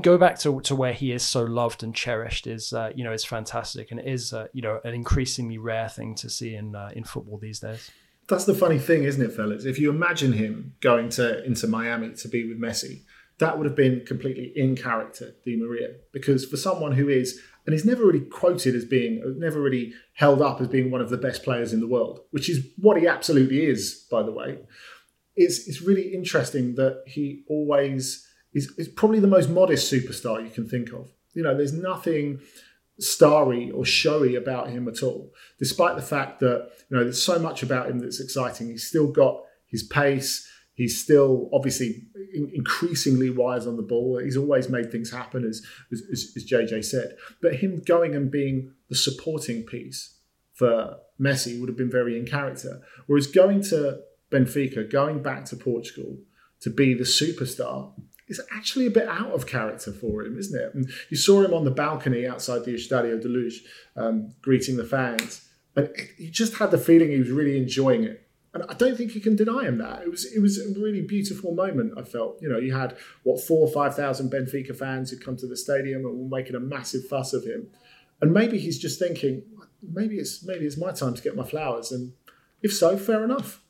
[0.01, 3.13] go back to, to where he is so loved and cherished is uh, you know
[3.13, 6.91] is fantastic and is uh, you know an increasingly rare thing to see in uh,
[6.95, 7.91] in football these days.
[8.29, 9.65] That's the funny thing, isn't it, fellas?
[9.65, 13.03] If you imagine him going to into Miami to be with Messi,
[13.39, 17.75] that would have been completely in character, Di Maria, because for someone who is and
[17.75, 21.19] he's never really quoted as being, never really held up as being one of the
[21.19, 24.59] best players in the world, which is what he absolutely is, by the way.
[25.37, 28.27] It's, it's really interesting that he always
[28.59, 31.09] is, is probably the most modest superstar you can think of.
[31.35, 32.41] You know, there's nothing
[33.01, 37.39] starry or showy about him at all, despite the fact that, you know, there's so
[37.39, 38.69] much about him that's exciting.
[38.69, 42.05] He's still got his pace, He's still obviously
[42.55, 44.21] increasingly wise on the ball.
[44.23, 47.17] He's always made things happen, as, as, as JJ said.
[47.43, 50.15] But him going and being the supporting piece
[50.55, 52.81] for Messi would have been very in character.
[53.09, 56.17] Whereas going to Benfica, going back to Portugal
[56.61, 57.93] to be the superstar,
[58.29, 60.75] is actually a bit out of character for him, isn't it?
[60.75, 63.63] And you saw him on the balcony outside the Estádio da Luz,
[63.97, 68.29] um, greeting the fans, and he just had the feeling he was really enjoying it
[68.55, 70.03] and I don't think you can deny him that.
[70.03, 71.95] It was it was a really beautiful moment.
[71.99, 75.37] I felt, you know, you had what four or five thousand Benfica fans who come
[75.37, 77.69] to the stadium and were making a massive fuss of him,
[78.21, 79.43] and maybe he's just thinking,
[79.83, 82.13] maybe it's maybe it's my time to get my flowers, and
[82.63, 83.61] if so, fair enough.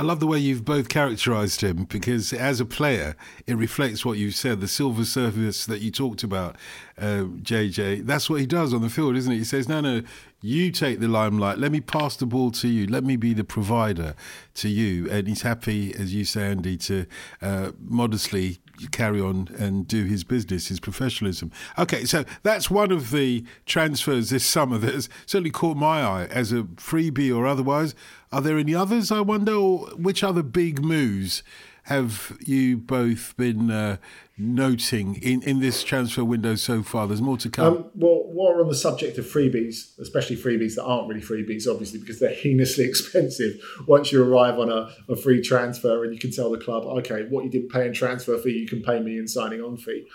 [0.00, 4.16] I love the way you've both characterised him because, as a player, it reflects what
[4.16, 4.62] you said.
[4.62, 6.56] The silver surface that you talked about,
[6.96, 8.06] uh, JJ.
[8.06, 9.36] That's what he does on the field, isn't it?
[9.36, 10.00] He says, "No, no,
[10.40, 11.58] you take the limelight.
[11.58, 12.86] Let me pass the ball to you.
[12.86, 14.14] Let me be the provider
[14.54, 17.04] to you." And he's happy, as you say, Andy, to
[17.42, 18.56] uh, modestly
[18.88, 21.50] carry on and do his business, his professionalism.
[21.78, 26.24] Okay, so that's one of the transfers this summer that has certainly caught my eye
[26.30, 27.94] as a freebie or otherwise.
[28.32, 31.42] Are there any others, I wonder, or which other big moves
[31.84, 33.96] have you both been uh,
[34.38, 37.08] noting in, in this transfer window so far?
[37.08, 37.66] There's more to come.
[37.66, 41.66] Um, well, while we're on the subject of freebies, especially freebies that aren't really freebies,
[41.68, 46.20] obviously, because they're heinously expensive once you arrive on a, a free transfer and you
[46.20, 49.00] can tell the club, okay, what you didn't pay in transfer fee, you can pay
[49.00, 50.06] me in signing on fee.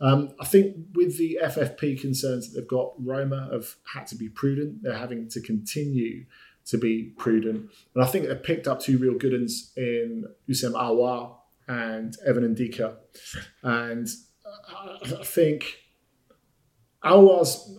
[0.00, 4.28] Um, I think with the FFP concerns that they've got, Roma have had to be
[4.28, 4.82] prudent.
[4.82, 6.26] They're having to continue
[6.66, 7.70] to be prudent.
[7.94, 11.36] And I think they picked up two real good ones in Houssem Aouar
[11.68, 12.96] and Evan Ndicka.
[13.62, 14.08] And
[15.04, 15.78] I think
[17.04, 17.78] Aouar's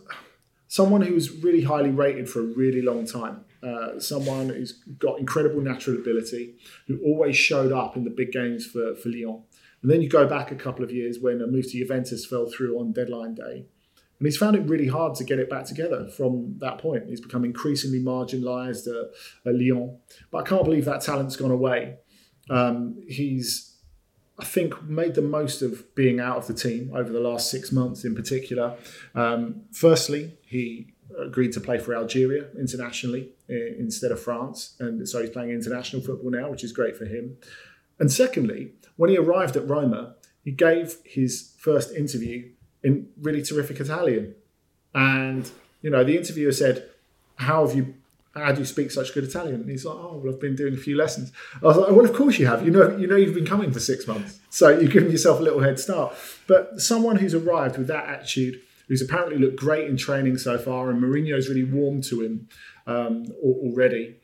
[0.68, 3.46] someone who's really highly rated for a really long time.
[3.64, 6.56] Uh, someone who's got incredible natural ability,
[6.88, 9.42] who always showed up in the big games for, for Lyon.
[9.82, 12.48] And then you go back a couple of years when a move to Juventus fell
[12.48, 13.66] through on deadline day.
[14.20, 17.08] And he's found it really hard to get it back together from that point.
[17.08, 19.12] He's become increasingly marginalised at,
[19.46, 19.98] at, Lyon.
[20.32, 21.98] But I can't believe that talent's gone away.
[22.50, 23.76] Um, he's,
[24.40, 27.74] I think, made the most of being out of the team over the last six
[27.74, 28.78] months in particular.
[29.16, 34.76] Um, firstly, he agreed to play for Algeria internationally instead of France.
[34.80, 37.38] And so he's playing international football now, which is great for him.
[38.00, 42.52] And secondly, when he arrived at Roma, he gave his first interview
[42.86, 44.36] in really terrific Italian.
[44.94, 45.50] And,
[45.82, 46.88] you know, the interviewer said,
[47.36, 47.96] How have you
[48.36, 49.62] how do you speak such good Italian?
[49.62, 51.32] And he's like, Oh, well, I've been doing a few lessons.
[51.64, 52.64] I was like, Well, of course you have.
[52.64, 54.40] You know, you know you've been coming for six months.
[54.50, 56.16] So you've given yourself a little head start.
[56.48, 60.92] But someone who's arrived with that attitude, who's apparently looked great in training so far,
[60.92, 62.48] and Mourinho's really warmed to him
[62.86, 64.18] um, already.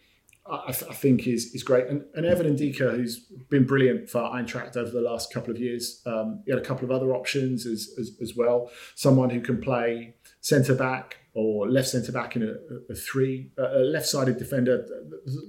[0.45, 1.87] I, th- I, think is is great.
[1.87, 6.01] And, and Evan Ndicka, who's been brilliant for Eintracht over the last couple of years,
[6.05, 8.71] um, he had a couple of other options as, as, as well.
[8.95, 13.79] Someone who can play centre back or left centre back in a, a three, a
[13.79, 14.85] left sided defender,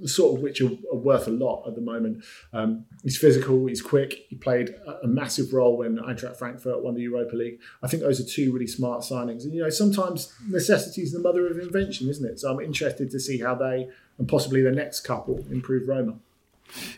[0.01, 2.23] the sort of which are, are, worth a lot at the moment.
[2.53, 4.25] Um, he's physical, he's quick.
[4.29, 7.59] He played a, a, massive role when Eintracht Frankfurt won the Europa League.
[7.81, 9.43] I think those are two really smart signings.
[9.43, 12.39] And you know, sometimes necessity is the mother of invention, isn't it?
[12.39, 16.15] So I'm interested to see how they and possibly the next couple improve Roma.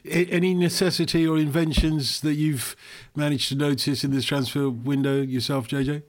[0.06, 2.76] Any necessity or inventions that you've
[3.16, 6.04] managed to notice in this transfer window yourself, JJ?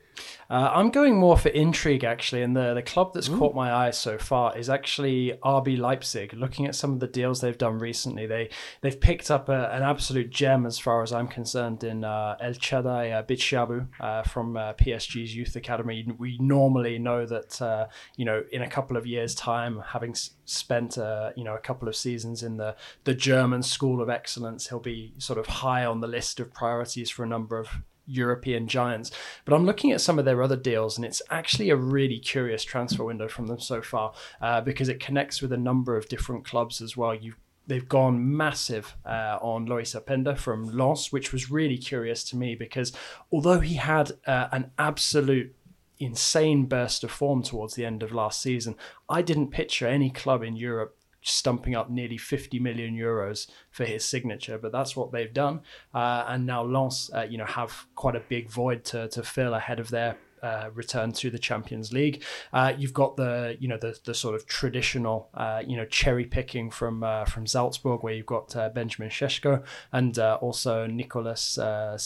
[0.49, 3.39] Uh, I'm going more for intrigue actually, and the the club that's Ooh.
[3.39, 6.33] caught my eye so far is actually RB Leipzig.
[6.35, 8.51] Looking at some of the deals they've done recently, they
[8.81, 12.53] they've picked up a, an absolute gem as far as I'm concerned in uh, El
[12.53, 16.07] Chadaille uh, Bitshiabu uh, from uh, PSG's youth academy.
[16.19, 17.87] We normally know that uh,
[18.17, 21.61] you know in a couple of years' time, having s- spent uh, you know a
[21.61, 25.85] couple of seasons in the the German school of excellence, he'll be sort of high
[25.85, 27.69] on the list of priorities for a number of
[28.07, 29.11] European giants.
[29.45, 32.65] But I'm looking at some of their other deals, and it's actually a really curious
[32.65, 36.45] transfer window from them so far uh, because it connects with a number of different
[36.45, 37.15] clubs as well.
[37.15, 37.37] You've
[37.67, 42.55] they've gone massive uh, on Loïs Openda from Lens, which was really curious to me
[42.55, 42.93] because
[43.33, 45.55] although he had uh, an absolute
[45.99, 48.77] insane burst of form towards the end of last season,
[49.09, 50.97] I didn't picture any club in Europe
[51.27, 55.61] stumping up nearly 50 million euros for his signature, but that's what they've done.
[55.95, 59.55] Uh, and now Lens, uh, you know, have quite a big void to, to fill
[59.55, 62.23] ahead of their uh, return to the Champions League.
[62.53, 66.25] Uh, you've got the you know the the sort of traditional uh, you know cherry
[66.25, 71.99] picking from uh, from Salzburg, where you've got Benjamin Šeško and also Nicolas uh,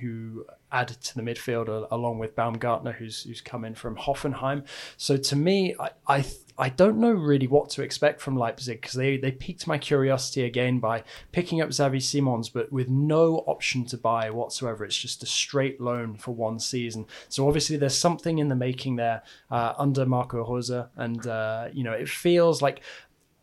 [0.00, 4.64] who added to the midfield along with Baumgartner, who's who's come in from Hoffenheim.
[4.96, 6.24] So to me, I I,
[6.58, 10.44] I don't know really what to expect from Leipzig because they they piqued my curiosity
[10.44, 14.84] again by picking up Xavi Simons, but with no option to buy whatsoever.
[14.84, 17.06] It's just a straight loan for one season.
[17.28, 21.84] So obviously there's something in the making there uh, under Marco Rose, and uh, you
[21.84, 22.80] know it feels like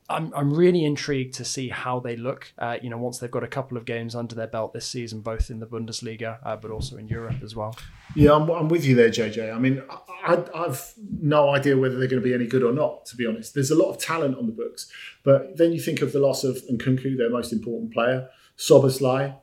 [0.09, 2.53] I'm I'm really intrigued to see how they look.
[2.57, 5.21] Uh, you know, once they've got a couple of games under their belt this season,
[5.21, 7.75] both in the Bundesliga uh, but also in Europe as well.
[8.15, 9.55] Yeah, I'm, I'm with you there, JJ.
[9.55, 9.81] I mean,
[10.25, 13.05] I, I've no idea whether they're going to be any good or not.
[13.07, 14.91] To be honest, there's a lot of talent on the books,
[15.23, 19.35] but then you think of the loss of Nkunku, their most important player, Szoboszlai,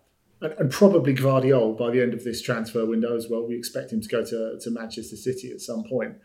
[0.43, 3.47] and, and, probably Gvardiol by the end of this transfer window as well.
[3.47, 6.17] We expect him to go to, to Manchester City at some point.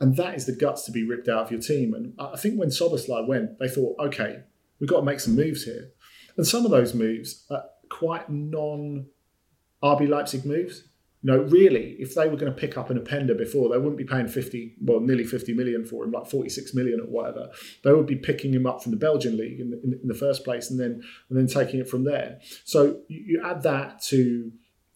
[0.00, 1.94] And that is the guts to be ripped out of your team.
[1.94, 4.42] And I think when Szoboszlai went, they thought, okay,
[4.80, 5.90] we've got to make some moves here.
[6.36, 9.06] And some of those moves are quite non
[9.82, 10.88] RB Leipzig moves.
[11.22, 13.96] You know, really, if they were going to pick up an Openda before, they wouldn't
[13.96, 17.48] be paying 50, well, nearly 50 million for him, like 46 million or whatever.
[17.84, 20.42] They would be picking him up from the Belgian league in the, in the first
[20.42, 22.40] place and then and then taking it from there.
[22.64, 24.50] So you, you add that to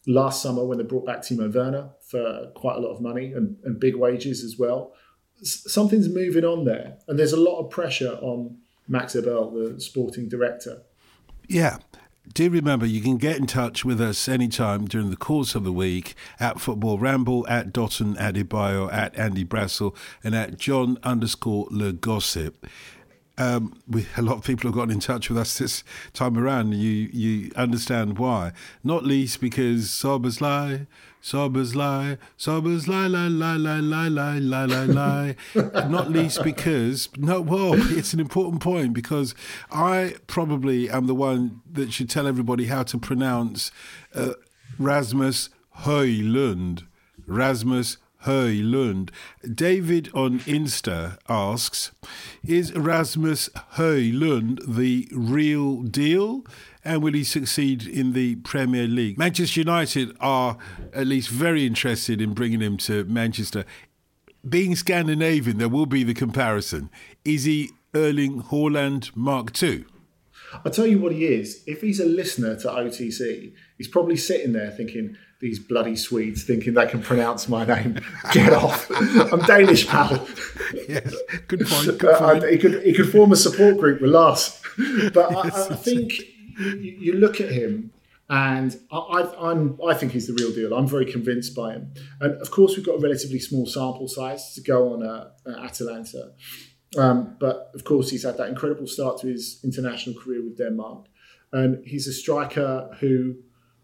[0.06, 3.56] last summer when they brought back Timo Werner for quite a lot of money and,
[3.64, 4.92] and big wages as well.
[5.40, 9.80] S- something's moving on there, and there's a lot of pressure on Max Eberl, the
[9.80, 10.82] sporting director.
[11.48, 11.78] Yeah.
[12.34, 15.72] Do remember you can get in touch with us anytime during the course of the
[15.72, 19.94] week at Football Ramble, at Dotun Adebayo, at Andy Brassell,
[20.24, 22.66] and at John underscore Le Gossip
[23.38, 25.84] um, we, a lot of people have gotten in touch with us this
[26.14, 26.72] time around.
[26.72, 28.52] You you understand why?
[28.82, 30.86] Not least because Sabers lie,
[31.20, 35.36] Sabers lie, Sabers lie, lie, lie, lie, lie, lie, lie, lie, lie.
[35.88, 39.34] Not least because no, well, it's an important point because
[39.70, 43.70] I probably am the one that should tell everybody how to pronounce
[44.14, 44.32] uh,
[44.78, 46.86] Rasmus Højlund.
[47.26, 49.10] Rasmus Højlund.
[49.54, 51.92] David on Insta asks,
[52.44, 56.44] is Rasmus Højlund the real deal?
[56.84, 59.18] And will he succeed in the Premier League?
[59.18, 60.58] Manchester United are
[60.92, 63.64] at least very interested in bringing him to Manchester.
[64.48, 66.90] Being Scandinavian, there will be the comparison.
[67.24, 69.84] Is he Erling Haaland Mark II?
[70.64, 71.62] I'll tell you what he is.
[71.66, 76.74] If he's a listener to OTC, he's probably sitting there thinking, these bloody Swedes thinking
[76.74, 78.00] they can pronounce my name.
[78.32, 78.90] Get off!
[78.90, 80.26] I'm Danish, pal.
[80.88, 81.14] Yes,
[81.46, 81.98] good point.
[81.98, 82.44] Good point.
[82.44, 84.60] Uh, he could he could form a support group with Lars,
[85.14, 86.18] but yes, I, I, think
[86.58, 87.92] you, you, look at him,
[88.28, 90.74] and I, I'm I think he's the real deal.
[90.74, 94.54] I'm very convinced by him, and of course we've got a relatively small sample size
[94.54, 95.30] to go on uh,
[95.64, 96.32] Atalanta,
[96.98, 101.06] um, but of course he's had that incredible start to his international career with Denmark,
[101.52, 103.36] and he's a striker who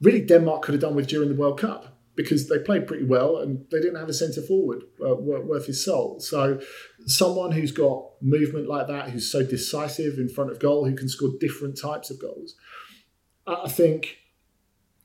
[0.02, 3.38] really Denmark could have done with during the World Cup because they played pretty well
[3.38, 6.22] and they didn't have a centre forward uh, worth his salt.
[6.22, 6.60] So,
[7.06, 11.08] someone who's got movement like that, who's so decisive in front of goal, who can
[11.08, 12.54] score different types of goals,
[13.46, 14.18] I think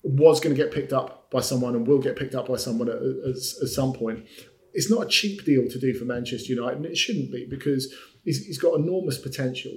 [0.04, 2.90] was going to get picked up by someone and will get picked up by someone
[2.90, 4.26] at, at, at some point.
[4.74, 7.94] It's not a cheap deal to do for Manchester United, and it shouldn't be because
[8.24, 9.72] he's, he's got enormous potential.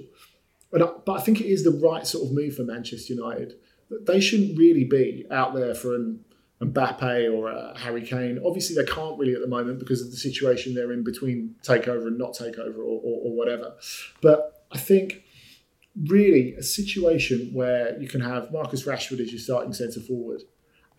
[0.73, 3.53] I, but I think it is the right sort of move for Manchester United
[4.05, 6.23] they shouldn't really be out there for an
[6.61, 8.39] Mbappe or a Harry Kane.
[8.45, 12.07] Obviously, they can't really at the moment because of the situation they're in between takeover
[12.07, 13.73] and not takeover or, or, or whatever.
[14.21, 15.23] But I think
[16.07, 20.43] really a situation where you can have Marcus Rashford as your starting centre forward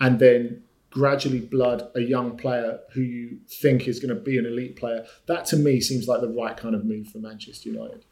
[0.01, 4.45] and then gradually blood a young player who you think is going to be an
[4.45, 5.07] elite player.
[5.26, 8.05] That to me seems like the right kind of move for Manchester United.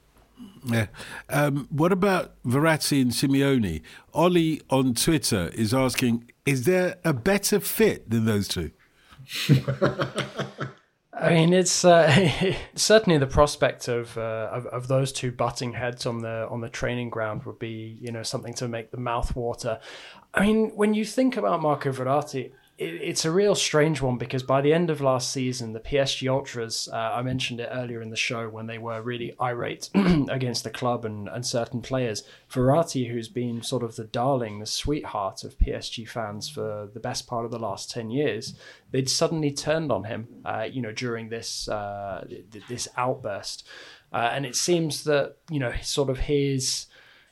[0.64, 0.86] Yeah.
[1.28, 3.82] Um, what about Verratti and Simeone?
[4.12, 8.70] Ollie on Twitter is asking, is there a better fit than those two?
[11.20, 16.06] I mean, it's uh, certainly the prospect of, uh, of, of those two butting heads
[16.06, 19.36] on the on the training ground would be you know something to make the mouth
[19.36, 19.80] water.
[20.32, 22.52] I mean, when you think about Marco Verratti,
[22.82, 26.88] it's a real strange one because by the end of last season, the PSG Ultras,
[26.90, 29.90] uh, I mentioned it earlier in the show when they were really irate
[30.30, 32.22] against the club and, and certain players.
[32.50, 37.26] Verratti, who's been sort of the darling, the sweetheart of PSG fans for the best
[37.26, 38.54] part of the last 10 years,
[38.92, 42.26] they'd suddenly turned on him, uh, you know, during this, uh,
[42.70, 43.68] this outburst.
[44.10, 46.86] Uh, and it seems that, you know, sort of his,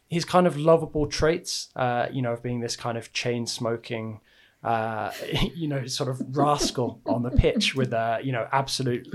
[0.09, 4.21] his kind of lovable traits, uh, you know, of being this kind of chain smoking,
[4.63, 5.13] uh,
[5.55, 9.07] you know, sort of rascal on the pitch with uh, you know, absolute,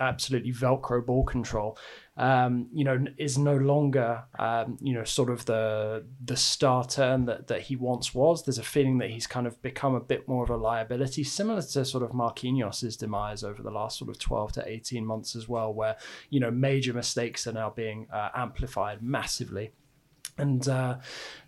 [0.00, 1.78] absolutely Velcro ball control.
[2.14, 7.24] Um, you know, is no longer, um, you know, sort of the the starter turn
[7.24, 8.44] that that he once was.
[8.44, 11.62] There's a feeling that he's kind of become a bit more of a liability, similar
[11.62, 15.48] to sort of Marquinhos' demise over the last sort of 12 to 18 months as
[15.48, 15.96] well, where
[16.28, 19.72] you know major mistakes are now being uh, amplified massively.
[20.38, 20.98] And uh,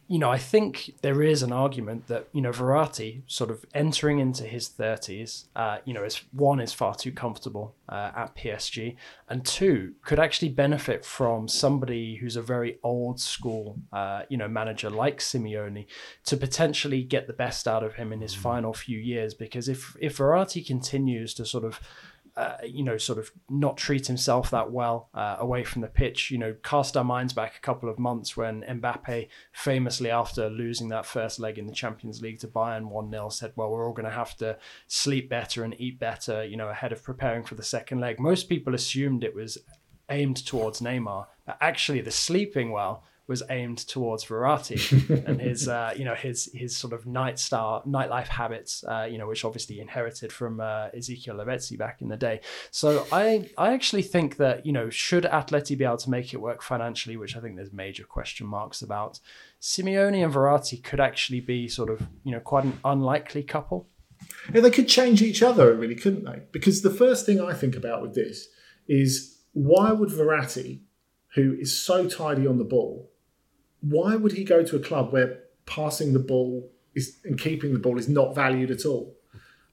[0.06, 4.18] you know, I think there is an argument that you know Verratti, sort of entering
[4.18, 8.96] into his thirties, uh, you know, is one is far too comfortable uh, at PSG,
[9.30, 14.48] and two could actually benefit from somebody who's a very old school, uh, you know,
[14.48, 15.86] manager like Simeone
[16.26, 19.32] to potentially get the best out of him in his final few years.
[19.32, 21.80] Because if if Verratti continues to sort of
[22.36, 26.30] uh, you know, sort of not treat himself that well uh, away from the pitch.
[26.30, 30.88] You know, cast our minds back a couple of months when Mbappe famously, after losing
[30.88, 33.92] that first leg in the Champions League to Bayern 1 0, said, Well, we're all
[33.92, 34.58] going to have to
[34.88, 38.18] sleep better and eat better, you know, ahead of preparing for the second leg.
[38.18, 39.58] Most people assumed it was
[40.10, 45.94] aimed towards Neymar, but actually, the sleeping well was aimed towards Verratti and his, uh,
[45.96, 49.80] you know, his his sort of night star nightlife habits, uh, you know, which obviously
[49.80, 52.40] inherited from uh, Ezequiel Lavezzi back in the day.
[52.70, 56.38] So I I actually think that you know, should Atleti be able to make it
[56.38, 59.20] work financially, which I think there's major question marks about,
[59.60, 63.88] Simeone and Verratti could actually be sort of you know quite an unlikely couple.
[64.52, 66.42] Yeah, they could change each other, really, couldn't they?
[66.52, 68.48] Because the first thing I think about with this
[68.88, 70.80] is why would Verratti,
[71.34, 73.10] who is so tidy on the ball,
[73.88, 77.78] why would he go to a club where passing the ball is and keeping the
[77.78, 79.16] ball is not valued at all?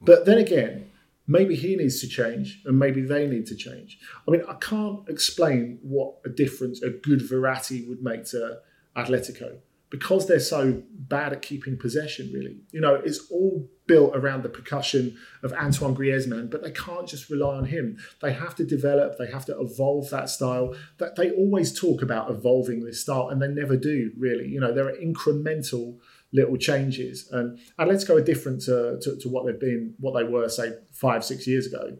[0.00, 0.90] But then again,
[1.26, 3.98] maybe he needs to change and maybe they need to change.
[4.26, 8.58] I mean, I can't explain what a difference a good Verratti would make to
[8.96, 9.58] Atletico
[9.92, 12.56] because they're so bad at keeping possession, really.
[12.72, 17.28] You know, it's all built around the percussion of Antoine Griezmann, but they can't just
[17.28, 17.98] rely on him.
[18.22, 20.74] They have to develop, they have to evolve that style.
[20.96, 24.48] That they always talk about evolving this style, and they never do, really.
[24.48, 25.98] You know, there are incremental
[26.32, 27.28] little changes.
[27.30, 31.22] And Atletico are different to, to, to what they've been, what they were, say, five,
[31.22, 31.98] six years ago.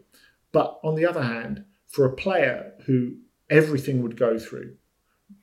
[0.53, 3.16] But on the other hand, for a player who
[3.51, 4.76] everything would go through,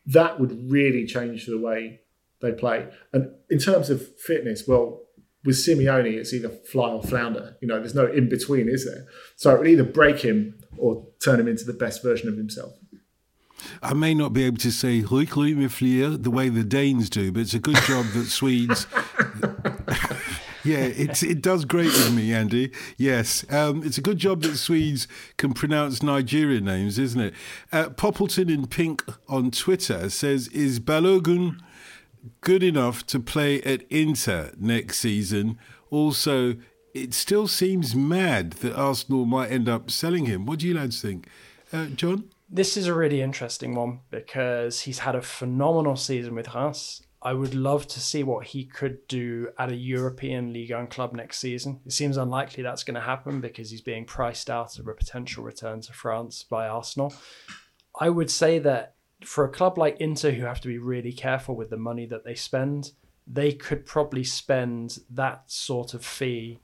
[0.08, 2.00] that would really change the way
[2.42, 2.88] they play.
[3.14, 5.02] And in terms of fitness, well,
[5.46, 7.56] with Simeone, it's either fly or flounder.
[7.62, 9.06] You know, there's no in between, is there?
[9.36, 12.74] So it would either break him or turn him into the best version of himself.
[13.82, 17.54] I may not be able to say Ruikli the way the Danes do, but it's
[17.54, 18.88] a good job that Swedes.
[20.64, 22.72] yeah, it's, it does great with me, Andy.
[22.98, 27.34] Yes, um, it's a good job that Swedes can pronounce Nigerian names, isn't it?
[27.72, 31.60] Uh, Poppleton in pink on Twitter says, "Is Balogun
[32.42, 35.58] good enough to play at Inter next season.
[35.90, 36.56] Also,
[36.94, 40.46] it still seems mad that Arsenal might end up selling him.
[40.46, 41.28] What do you lads think?
[41.72, 42.30] Uh, John?
[42.50, 47.02] This is a really interesting one because he's had a phenomenal season with Reims.
[47.22, 51.14] I would love to see what he could do at a European League One club
[51.14, 51.82] next season.
[51.86, 55.44] It seems unlikely that's going to happen because he's being priced out of a potential
[55.44, 57.14] return to France by Arsenal.
[58.00, 61.56] I would say that for a club like Inter, who have to be really careful
[61.56, 62.94] with the money that they spend,
[63.28, 66.60] they could probably spend that sort of fee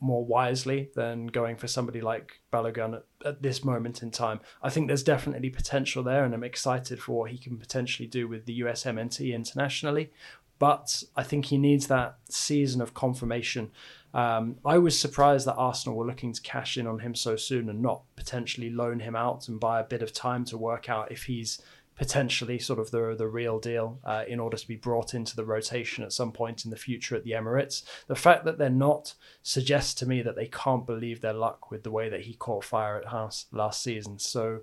[0.00, 4.40] more wisely than going for somebody like Balogun at, at, this moment in time.
[4.62, 8.28] I think there's definitely potential there, and I'm excited for what he can potentially do
[8.28, 10.12] with the USMNT internationally.
[10.58, 13.70] But I think he needs that season of confirmation.
[14.14, 17.68] Um, I was surprised that Arsenal were looking to cash in on him so soon
[17.68, 21.12] and not potentially loan him out and buy a bit of time to work out
[21.12, 21.60] if he's
[21.96, 25.44] potentially sort of the the real deal uh, in order to be brought into the
[25.44, 27.82] rotation at some point in the future at the Emirates.
[28.06, 31.82] The fact that they're not suggests to me that they can't believe their luck with
[31.82, 34.18] the way that he caught fire at Reims last season.
[34.18, 34.60] So.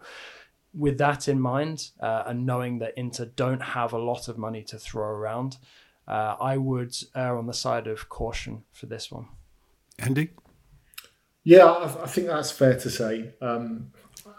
[0.75, 4.63] With that in mind, uh, and knowing that Inter don't have a lot of money
[4.63, 5.57] to throw around,
[6.07, 9.27] uh, I would err on the side of caution for this one.
[9.99, 10.31] Andy?
[11.43, 13.33] Yeah, I, I think that's fair to say.
[13.41, 13.91] Um,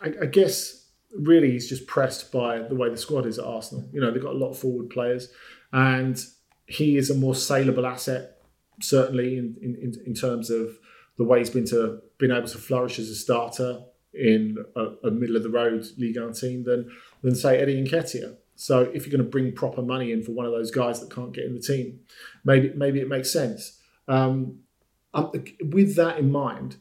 [0.02, 0.83] I, I, guess
[1.18, 3.88] really he's just pressed by the way the squad is at Arsenal.
[3.92, 5.28] You know, they've got a lot of forward players,
[5.72, 6.22] and
[6.66, 8.42] he is a more saleable asset,
[8.80, 10.78] certainly in, in, in terms of
[11.16, 15.10] the way he's been to been able to flourish as a starter in a, a
[15.10, 16.90] middle of the road Ligue 1 team than
[17.22, 18.36] than say Eddie Nketiah.
[18.56, 21.10] So if you're going to bring proper money in for one of those guys that
[21.12, 22.00] can't get in the team,
[22.44, 23.80] maybe maybe it makes sense.
[24.08, 24.60] Um,
[25.62, 26.76] with that in mind,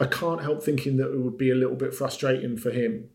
[0.00, 3.08] I can't help thinking that it would be a little bit frustrating for him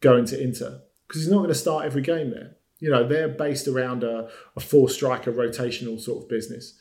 [0.00, 2.56] going to Inter because he's not going to start every game there.
[2.78, 6.74] You know, they're based around a, a four striker rotational sort of business.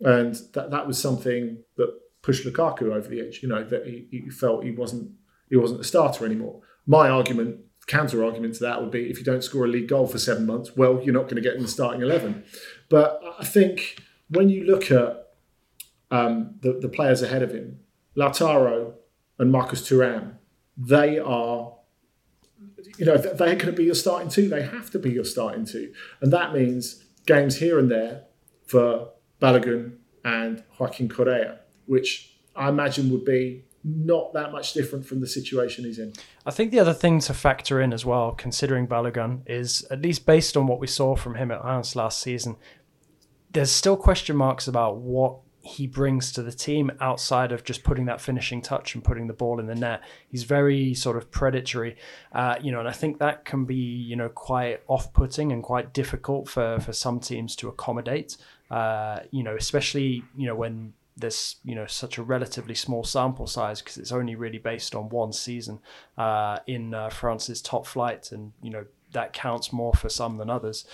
[0.00, 1.88] And that, that was something that
[2.22, 5.12] pushed Lukaku over the edge, you know, that he, he felt he wasn't
[5.48, 6.62] he wasn't a starter anymore.
[6.86, 10.06] My argument, counter argument to that would be if you don't score a league goal
[10.06, 12.44] for seven months, well, you're not going to get in the starting 11.
[12.88, 15.34] But I think when you look at
[16.10, 17.80] um, the, the players ahead of him,
[18.16, 18.94] Lautaro
[19.38, 20.36] and Marcus Thuram,
[20.76, 21.71] they are,
[22.98, 24.48] you know, they're going to be your starting two.
[24.48, 25.92] They have to be your starting two.
[26.20, 28.24] And that means games here and there
[28.66, 29.10] for
[29.40, 35.26] Balogun and Joaquin Correa, which I imagine would be not that much different from the
[35.26, 36.12] situation he's in.
[36.46, 40.24] I think the other thing to factor in as well, considering Balogun, is at least
[40.24, 42.56] based on what we saw from him at Reims last season,
[43.50, 48.06] there's still question marks about what he brings to the team outside of just putting
[48.06, 50.02] that finishing touch and putting the ball in the net.
[50.28, 51.96] He's very sort of predatory,
[52.32, 55.92] uh, you know, and I think that can be, you know, quite off-putting and quite
[55.92, 58.36] difficult for for some teams to accommodate.
[58.70, 63.46] Uh, you know, especially you know when there's you know such a relatively small sample
[63.46, 65.78] size because it's only really based on one season
[66.18, 70.50] uh, in uh, France's top flight, and you know that counts more for some than
[70.50, 70.84] others.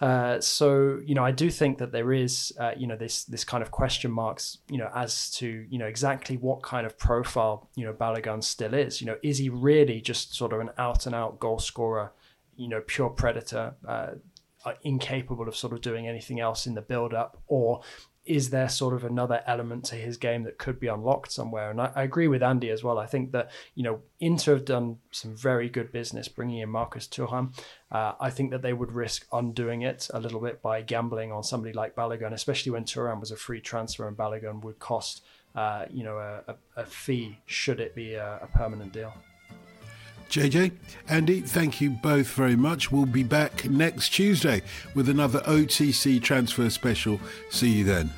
[0.00, 3.44] Uh, so you know, I do think that there is uh, you know this this
[3.44, 7.68] kind of question marks you know as to you know exactly what kind of profile
[7.74, 9.00] you know Balogun still is.
[9.00, 12.12] You know, is he really just sort of an out and out goal scorer?
[12.56, 13.74] You know, pure predator.
[13.86, 14.10] Uh,
[14.82, 17.80] incapable of sort of doing anything else in the build up or
[18.28, 21.70] is there sort of another element to his game that could be unlocked somewhere?
[21.70, 22.98] And I, I, agree with Andy as well.
[22.98, 27.08] I think that, you know, Inter have done some very good business bringing in Marcus
[27.08, 27.58] Thuram.
[27.90, 31.42] Uh, I think that they would risk undoing it a little bit by gambling on
[31.42, 35.24] somebody like Balogun, especially when Thuram was a free transfer and Balogun would cost,
[35.54, 39.14] uh, you know, a, a, fee should it be a, a permanent deal.
[40.28, 40.72] JJ,
[41.08, 42.92] Andy, thank you both very much.
[42.92, 44.62] We'll be back next Tuesday
[44.94, 47.18] with another OTC transfer special.
[47.50, 48.12] See you then.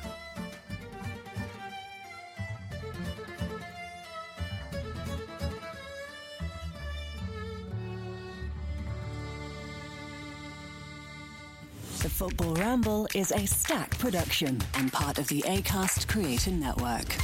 [12.01, 17.15] The Football Ramble is Acast production and part of the ACAST Creator Network.